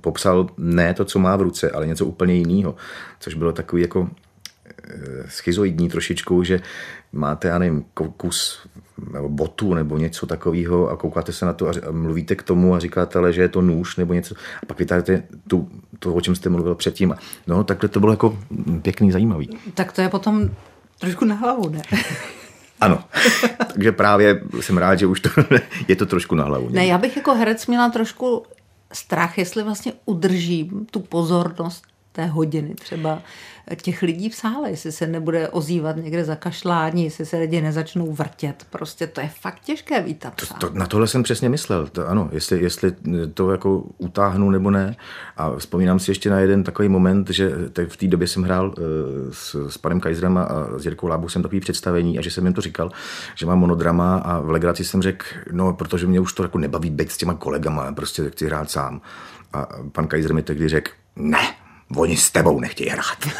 popsal 0.00 0.48
ne 0.58 0.94
to, 0.94 1.04
co 1.04 1.18
má 1.18 1.36
v 1.36 1.42
ruce, 1.42 1.70
ale 1.70 1.86
něco 1.86 2.06
úplně 2.06 2.34
jiného, 2.34 2.74
což 3.20 3.34
bylo 3.34 3.52
takový 3.52 3.82
jako 3.82 4.10
eh, 4.68 4.94
schizoidní 5.28 5.88
trošičku, 5.88 6.44
že 6.44 6.60
máte, 7.14 7.48
já 7.48 7.58
nevím, 7.58 7.84
kus 8.16 8.66
nebo 9.12 9.28
botu 9.28 9.74
nebo 9.74 9.98
něco 9.98 10.26
takového 10.26 10.90
a 10.90 10.96
koukáte 10.96 11.32
se 11.32 11.46
na 11.46 11.52
to 11.52 11.68
a 11.68 11.72
mluvíte 11.90 12.34
k 12.34 12.42
tomu 12.42 12.74
a 12.74 12.78
říkáte, 12.78 13.18
ale 13.18 13.32
že 13.32 13.42
je 13.42 13.48
to 13.48 13.62
nůž 13.62 13.96
nebo 13.96 14.14
něco 14.14 14.34
a 14.62 14.66
pak 14.66 14.78
vytáhnete 14.78 15.22
tu, 15.48 15.68
to, 15.98 16.14
o 16.14 16.20
čem 16.20 16.34
jste 16.34 16.48
mluvil 16.48 16.74
předtím. 16.74 17.14
No, 17.46 17.64
takhle 17.64 17.88
to 17.88 18.00
bylo 18.00 18.12
jako 18.12 18.38
pěkný, 18.82 19.12
zajímavý. 19.12 19.50
Tak 19.74 19.92
to 19.92 20.00
je 20.00 20.08
potom 20.08 20.50
trošku 20.98 21.24
na 21.24 21.34
hlavu, 21.34 21.68
ne? 21.68 21.82
Ano, 22.80 23.04
takže 23.72 23.92
právě 23.92 24.42
jsem 24.60 24.78
rád, 24.78 24.94
že 24.94 25.06
už 25.06 25.20
to 25.20 25.28
je 25.88 25.96
to 25.96 26.06
trošku 26.06 26.34
na 26.34 26.44
hlavu. 26.44 26.68
Ne, 26.70 26.86
já 26.86 26.98
bych 26.98 27.16
jako 27.16 27.34
herec 27.34 27.66
měla 27.66 27.90
trošku 27.90 28.42
strach, 28.92 29.38
jestli 29.38 29.62
vlastně 29.62 29.92
udržím 30.04 30.86
tu 30.90 31.00
pozornost 31.00 31.84
té 32.14 32.26
hodiny 32.26 32.74
třeba 32.74 33.22
těch 33.82 34.02
lidí 34.02 34.30
v 34.30 34.34
sále, 34.34 34.70
jestli 34.70 34.92
se 34.92 35.06
nebude 35.06 35.48
ozývat 35.48 35.96
někde 35.96 36.24
zakašlání, 36.24 37.04
jestli 37.04 37.26
se 37.26 37.36
lidi 37.36 37.60
nezačnou 37.60 38.12
vrtět. 38.12 38.66
Prostě 38.70 39.06
to 39.06 39.20
je 39.20 39.30
fakt 39.40 39.60
těžké 39.60 40.02
vítat. 40.02 40.34
To, 40.34 40.68
to, 40.68 40.74
na 40.74 40.86
tohle 40.86 41.06
jsem 41.06 41.22
přesně 41.22 41.48
myslel. 41.48 41.86
To, 41.86 42.08
ano, 42.08 42.28
jestli, 42.32 42.62
jestli 42.62 42.92
to 43.34 43.50
jako 43.50 43.84
utáhnu 43.98 44.50
nebo 44.50 44.70
ne. 44.70 44.96
A 45.36 45.56
vzpomínám 45.56 45.98
si 45.98 46.10
ještě 46.10 46.30
na 46.30 46.38
jeden 46.38 46.64
takový 46.64 46.88
moment, 46.88 47.30
že 47.30 47.50
v 47.88 47.96
té 47.96 48.06
době 48.06 48.28
jsem 48.28 48.42
hrál 48.42 48.66
uh, 48.66 48.74
s, 49.30 49.68
s 49.68 49.78
panem 49.78 50.00
Kajzrem 50.00 50.38
a 50.38 50.48
s 50.76 50.84
Jirkou 50.84 51.06
Lábusem 51.06 51.42
takový 51.42 51.60
představení 51.60 52.18
a 52.18 52.22
že 52.22 52.30
jsem 52.30 52.44
jim 52.44 52.54
to 52.54 52.60
říkal, 52.60 52.90
že 53.34 53.46
mám 53.46 53.58
monodrama 53.58 54.16
a 54.16 54.40
v 54.40 54.50
legraci 54.50 54.84
jsem 54.84 55.02
řekl, 55.02 55.26
no, 55.52 55.72
protože 55.72 56.06
mě 56.06 56.20
už 56.20 56.32
to 56.32 56.42
jako 56.42 56.58
nebaví 56.58 56.90
být 56.90 57.12
s 57.12 57.16
těma 57.16 57.34
kolegama, 57.34 57.92
prostě 57.92 58.30
chci 58.30 58.46
hrát 58.46 58.70
sám. 58.70 59.00
A 59.52 59.68
pan 59.92 60.06
Kajzer 60.06 60.34
mi 60.34 60.42
tehdy 60.42 60.68
řekl, 60.68 60.90
ne, 61.16 61.54
Oni 61.96 62.16
s 62.16 62.30
tebou 62.30 62.60
nechtějí 62.60 62.90
hrát. 62.90 63.18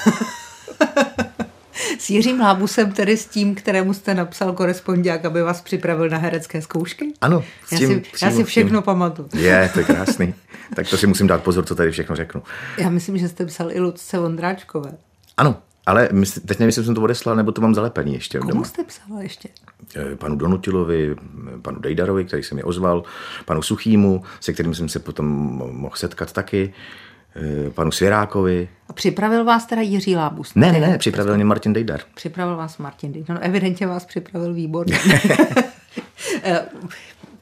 s 1.99 2.11
Jiřím 2.11 2.40
Lábusem, 2.40 2.93
tedy 2.93 3.17
s 3.17 3.27
tím, 3.27 3.55
kterému 3.55 3.95
jste 3.95 4.14
napsal 4.14 4.53
korespondiák, 4.53 5.25
aby 5.25 5.43
vás 5.43 5.61
připravil 5.61 6.09
na 6.09 6.19
herecké 6.19 6.62
zkoušky? 6.62 7.12
Ano. 7.21 7.45
S 7.67 7.79
tím, 7.79 7.90
já, 7.90 7.97
si, 8.19 8.25
já 8.25 8.31
si 8.31 8.45
všechno 8.45 8.83
pamatuju. 8.83 9.29
Je, 9.35 9.71
to 9.73 9.79
je 9.79 9.85
krásný. 9.85 10.35
tak 10.77 10.88
to 10.88 10.97
si 10.97 11.07
musím 11.07 11.27
dát 11.27 11.43
pozor, 11.43 11.64
co 11.64 11.75
tady 11.75 11.90
všechno 11.90 12.17
řeknu. 12.17 12.43
Já 12.79 12.90
myslím, 12.90 13.19
že 13.19 13.29
jste 13.29 13.47
psal 13.47 13.73
i 13.73 13.81
Lucce 13.81 14.19
Vondráčkové. 14.19 14.93
Ano, 15.37 15.57
ale 15.87 16.09
mysl, 16.12 16.40
teď 16.40 16.59
nevím, 16.59 16.69
jestli 16.69 16.85
jsem 16.85 16.95
to 16.95 17.03
odeslal, 17.03 17.37
nebo 17.37 17.53
to 17.53 17.61
mám 17.61 17.75
zalepení 17.75 18.14
ještě. 18.14 18.38
Komu 18.38 18.51
doma. 18.51 18.64
jste 18.64 18.85
psal 18.85 19.19
ještě? 19.19 19.49
Eh, 19.97 20.17
panu 20.17 20.37
Donutilovi, 20.37 21.17
panu 21.62 21.81
Dejdarovi, 21.81 22.25
který 22.25 22.43
se 22.43 22.55
mi 22.55 22.62
ozval, 22.62 23.03
panu 23.45 23.62
Suchýmu, 23.62 24.23
se 24.40 24.53
kterým 24.53 24.75
jsem 24.75 24.88
se 24.88 24.99
potom 24.99 25.27
mohl 25.73 25.97
setkat 25.97 26.33
taky. 26.33 26.75
Eh, 27.37 27.70
panu 27.70 27.90
Svěrákovi. 27.90 28.68
A 28.88 28.92
připravil 28.92 29.44
vás 29.44 29.66
teda 29.66 29.83
Jiří 29.83 30.16
Lábus? 30.16 30.55
Ne, 30.55 30.73
ne, 30.73 30.81
ne, 30.81 30.99
připravil 30.99 31.35
mě 31.35 31.44
Martin 31.44 31.73
Dejdar. 31.73 32.01
Připravil 32.14 32.57
vás 32.57 32.79
Martin 32.79 33.12
Dejdar. 33.12 33.37
No, 33.37 33.42
evidentně 33.42 33.87
vás 33.87 34.05
připravil 34.05 34.55
výborně. 34.55 34.99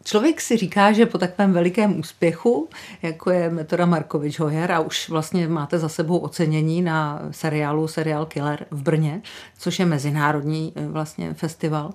Člověk 0.05 0.41
si 0.41 0.57
říká, 0.57 0.93
že 0.93 1.07
po 1.07 1.19
takovém 1.19 1.53
velikém 1.53 1.99
úspěchu, 1.99 2.69
jako 3.03 3.31
je 3.31 3.51
metoda 3.51 3.87
Markovič 3.87 4.41
Hojer, 4.41 4.73
a 4.73 4.81
už 4.81 5.09
vlastně 5.09 5.49
máte 5.49 5.79
za 5.79 5.89
sebou 5.89 6.19
ocenění 6.19 6.83
na 6.83 7.23
seriálu 7.31 7.89
Serial 7.89 8.27
Killer 8.27 8.67
v 8.71 8.83
Brně, 8.83 9.23
což 9.59 9.79
je 9.79 9.87
mezinárodní 9.87 10.73
eh, 10.77 10.87
vlastně 10.87 11.35
festival, 11.35 11.91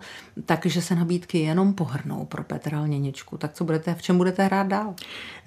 takže 0.45 0.81
se 0.81 0.95
nabídky 0.95 1.39
jenom 1.39 1.73
pohrnou 1.73 2.25
pro 2.25 2.43
Petra 2.43 2.81
Lněničku. 2.81 3.37
Tak 3.37 3.53
co 3.53 3.63
budete, 3.63 3.95
v 3.95 4.01
čem 4.01 4.17
budete 4.17 4.43
hrát 4.43 4.67
dál? 4.67 4.93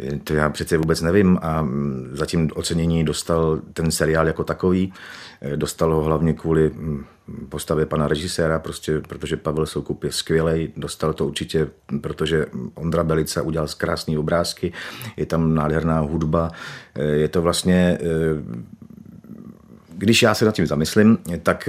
Eh, 0.00 0.18
to 0.24 0.34
já 0.34 0.50
přece 0.50 0.78
vůbec 0.78 1.00
nevím 1.00 1.38
a 1.42 1.62
mm, 1.62 2.10
zatím 2.12 2.50
ocenění 2.54 3.04
dostal 3.04 3.60
ten 3.72 3.90
seriál 3.90 4.26
jako 4.26 4.44
takový. 4.44 4.92
Eh, 5.40 5.56
dostal 5.56 5.94
ho 5.94 6.02
hlavně 6.02 6.32
kvůli 6.32 6.70
mm, 6.70 7.04
postavě 7.48 7.86
pana 7.86 8.08
režiséra, 8.08 8.58
prostě, 8.58 9.00
protože 9.00 9.36
Pavel 9.36 9.66
Soukup 9.66 10.04
je 10.04 10.12
skvělý, 10.12 10.72
dostal 10.76 11.12
to 11.12 11.26
určitě, 11.26 11.68
protože 12.00 12.46
Ondra 12.74 13.04
Belica 13.04 13.42
udělal 13.42 13.68
krásné 13.76 14.18
obrázky, 14.18 14.72
je 15.16 15.26
tam 15.26 15.54
nádherná 15.54 16.00
hudba, 16.00 16.50
eh, 16.94 17.02
je 17.02 17.28
to 17.28 17.42
vlastně 17.42 17.98
eh, 18.00 18.06
když 19.96 20.22
já 20.22 20.34
se 20.34 20.44
nad 20.44 20.54
tím 20.54 20.66
zamyslím, 20.66 21.18
tak 21.42 21.68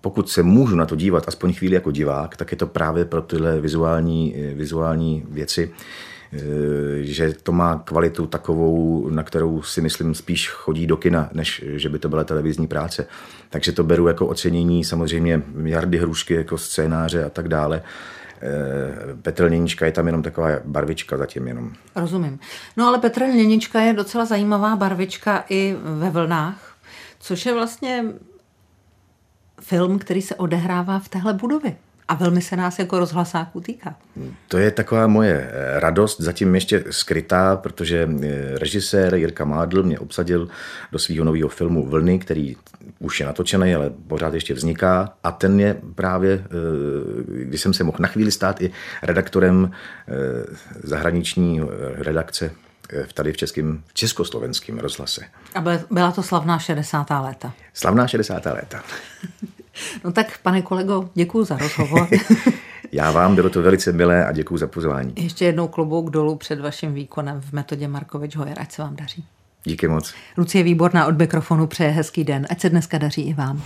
pokud 0.00 0.30
se 0.30 0.42
můžu 0.42 0.76
na 0.76 0.86
to 0.86 0.96
dívat 0.96 1.28
aspoň 1.28 1.54
chvíli 1.54 1.74
jako 1.74 1.90
divák, 1.90 2.36
tak 2.36 2.52
je 2.52 2.56
to 2.56 2.66
právě 2.66 3.04
pro 3.04 3.22
tyhle 3.22 3.60
vizuální, 3.60 4.34
vizuální 4.54 5.24
věci, 5.28 5.70
Eh, 5.70 6.13
že 7.00 7.32
to 7.42 7.52
má 7.52 7.82
kvalitu 7.84 8.26
takovou, 8.26 9.08
na 9.08 9.22
kterou 9.22 9.62
si 9.62 9.80
myslím 9.80 10.14
spíš 10.14 10.48
chodí 10.48 10.86
do 10.86 10.96
kina, 10.96 11.28
než 11.32 11.64
že 11.66 11.88
by 11.88 11.98
to 11.98 12.08
byla 12.08 12.24
televizní 12.24 12.66
práce. 12.66 13.06
Takže 13.50 13.72
to 13.72 13.84
beru 13.84 14.08
jako 14.08 14.26
ocenění 14.26 14.84
samozřejmě 14.84 15.42
Jardy 15.64 15.98
Hrušky 15.98 16.34
jako 16.34 16.58
scénáře 16.58 17.24
a 17.24 17.30
tak 17.30 17.48
dále. 17.48 17.82
Eh, 18.42 19.16
Petr 19.22 19.44
Lněnička 19.44 19.86
je 19.86 19.92
tam 19.92 20.06
jenom 20.06 20.22
taková 20.22 20.48
barvička 20.64 21.16
zatím 21.16 21.48
jenom. 21.48 21.72
Rozumím. 21.96 22.38
No 22.76 22.86
ale 22.86 22.98
Petr 22.98 23.22
Lněnička 23.22 23.80
je 23.80 23.92
docela 23.92 24.24
zajímavá 24.24 24.76
barvička 24.76 25.44
i 25.48 25.76
ve 25.82 26.10
vlnách, 26.10 26.76
což 27.20 27.46
je 27.46 27.54
vlastně 27.54 28.04
film, 29.60 29.98
který 29.98 30.22
se 30.22 30.34
odehrává 30.34 30.98
v 30.98 31.08
téhle 31.08 31.34
budově. 31.34 31.76
A 32.08 32.14
velmi 32.14 32.42
se 32.42 32.56
nás 32.56 32.78
jako 32.78 32.98
rozhlasáků 32.98 33.60
týká. 33.60 33.96
To 34.48 34.58
je 34.58 34.70
taková 34.70 35.06
moje 35.06 35.50
eh, 35.52 35.80
radost, 35.80 36.20
zatím 36.20 36.54
ještě 36.54 36.84
skrytá, 36.90 37.56
protože 37.56 38.08
eh, 38.22 38.58
režisér 38.58 39.14
Jirka 39.14 39.44
Mádl 39.44 39.82
mě 39.82 39.98
obsadil 39.98 40.48
do 40.92 40.98
svého 40.98 41.24
nového 41.24 41.48
filmu 41.48 41.86
Vlny, 41.86 42.18
který 42.18 42.56
už 42.98 43.20
je 43.20 43.26
natočený, 43.26 43.74
ale 43.74 43.90
pořád 44.08 44.34
ještě 44.34 44.54
vzniká. 44.54 45.14
A 45.24 45.32
ten 45.32 45.60
je 45.60 45.76
právě, 45.94 46.32
eh, 46.32 46.48
když 47.44 47.60
jsem 47.60 47.74
se 47.74 47.84
mohl 47.84 47.98
na 48.00 48.08
chvíli 48.08 48.30
stát 48.30 48.62
i 48.62 48.70
redaktorem 49.02 49.70
zahraniční 50.82 51.60
redakce 51.94 52.50
tady 53.14 53.32
v 53.32 53.36
českém, 53.36 53.82
v 53.86 53.94
československém 53.94 54.78
rozhlase. 54.78 55.22
A 55.54 55.60
byla 55.90 56.12
to 56.12 56.22
slavná 56.22 56.58
60. 56.58 57.20
léta. 57.20 57.52
Slavná 57.74 58.08
60. 58.08 58.46
léta. 58.46 58.82
No 60.04 60.12
tak, 60.12 60.38
pane 60.42 60.62
kolego, 60.62 61.10
děkuji 61.14 61.44
za 61.44 61.58
rozhovor. 61.58 62.08
Já 62.92 63.10
vám, 63.10 63.34
bylo 63.34 63.50
to 63.50 63.62
velice 63.62 63.92
milé 63.92 64.26
a 64.26 64.32
děkuji 64.32 64.56
za 64.56 64.66
pozvání. 64.66 65.12
Ještě 65.16 65.44
jednou 65.44 65.68
klobouk 65.68 66.10
dolů 66.10 66.36
před 66.36 66.60
vaším 66.60 66.94
výkonem 66.94 67.40
v 67.40 67.52
metodě 67.52 67.88
Markovič 67.88 68.36
Hojer, 68.36 68.60
ať 68.60 68.72
se 68.72 68.82
vám 68.82 68.96
daří. 68.96 69.24
Díky 69.64 69.88
moc. 69.88 70.14
Lucie 70.36 70.64
Výborná 70.64 71.06
od 71.06 71.18
mikrofonu 71.18 71.66
přeje 71.66 71.90
hezký 71.90 72.24
den, 72.24 72.46
ať 72.50 72.60
se 72.60 72.70
dneska 72.70 72.98
daří 72.98 73.22
i 73.22 73.34
vám. 73.34 73.62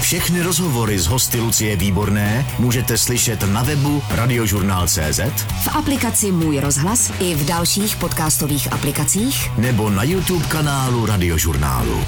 Všechny 0.00 0.42
rozhovory 0.42 0.98
z 0.98 1.06
hosty 1.06 1.40
Lucie 1.40 1.76
Výborné 1.76 2.46
můžete 2.58 2.98
slyšet 2.98 3.42
na 3.52 3.62
webu 3.62 4.02
radiožurnál.cz 4.10 5.20
v 5.64 5.76
aplikaci 5.76 6.32
Můj 6.32 6.60
rozhlas 6.60 7.12
i 7.20 7.34
v 7.34 7.46
dalších 7.46 7.96
podcastových 7.96 8.72
aplikacích 8.72 9.58
nebo 9.58 9.90
na 9.90 10.02
YouTube 10.02 10.46
kanálu 10.46 11.06
Radiožurnálu. 11.06 12.04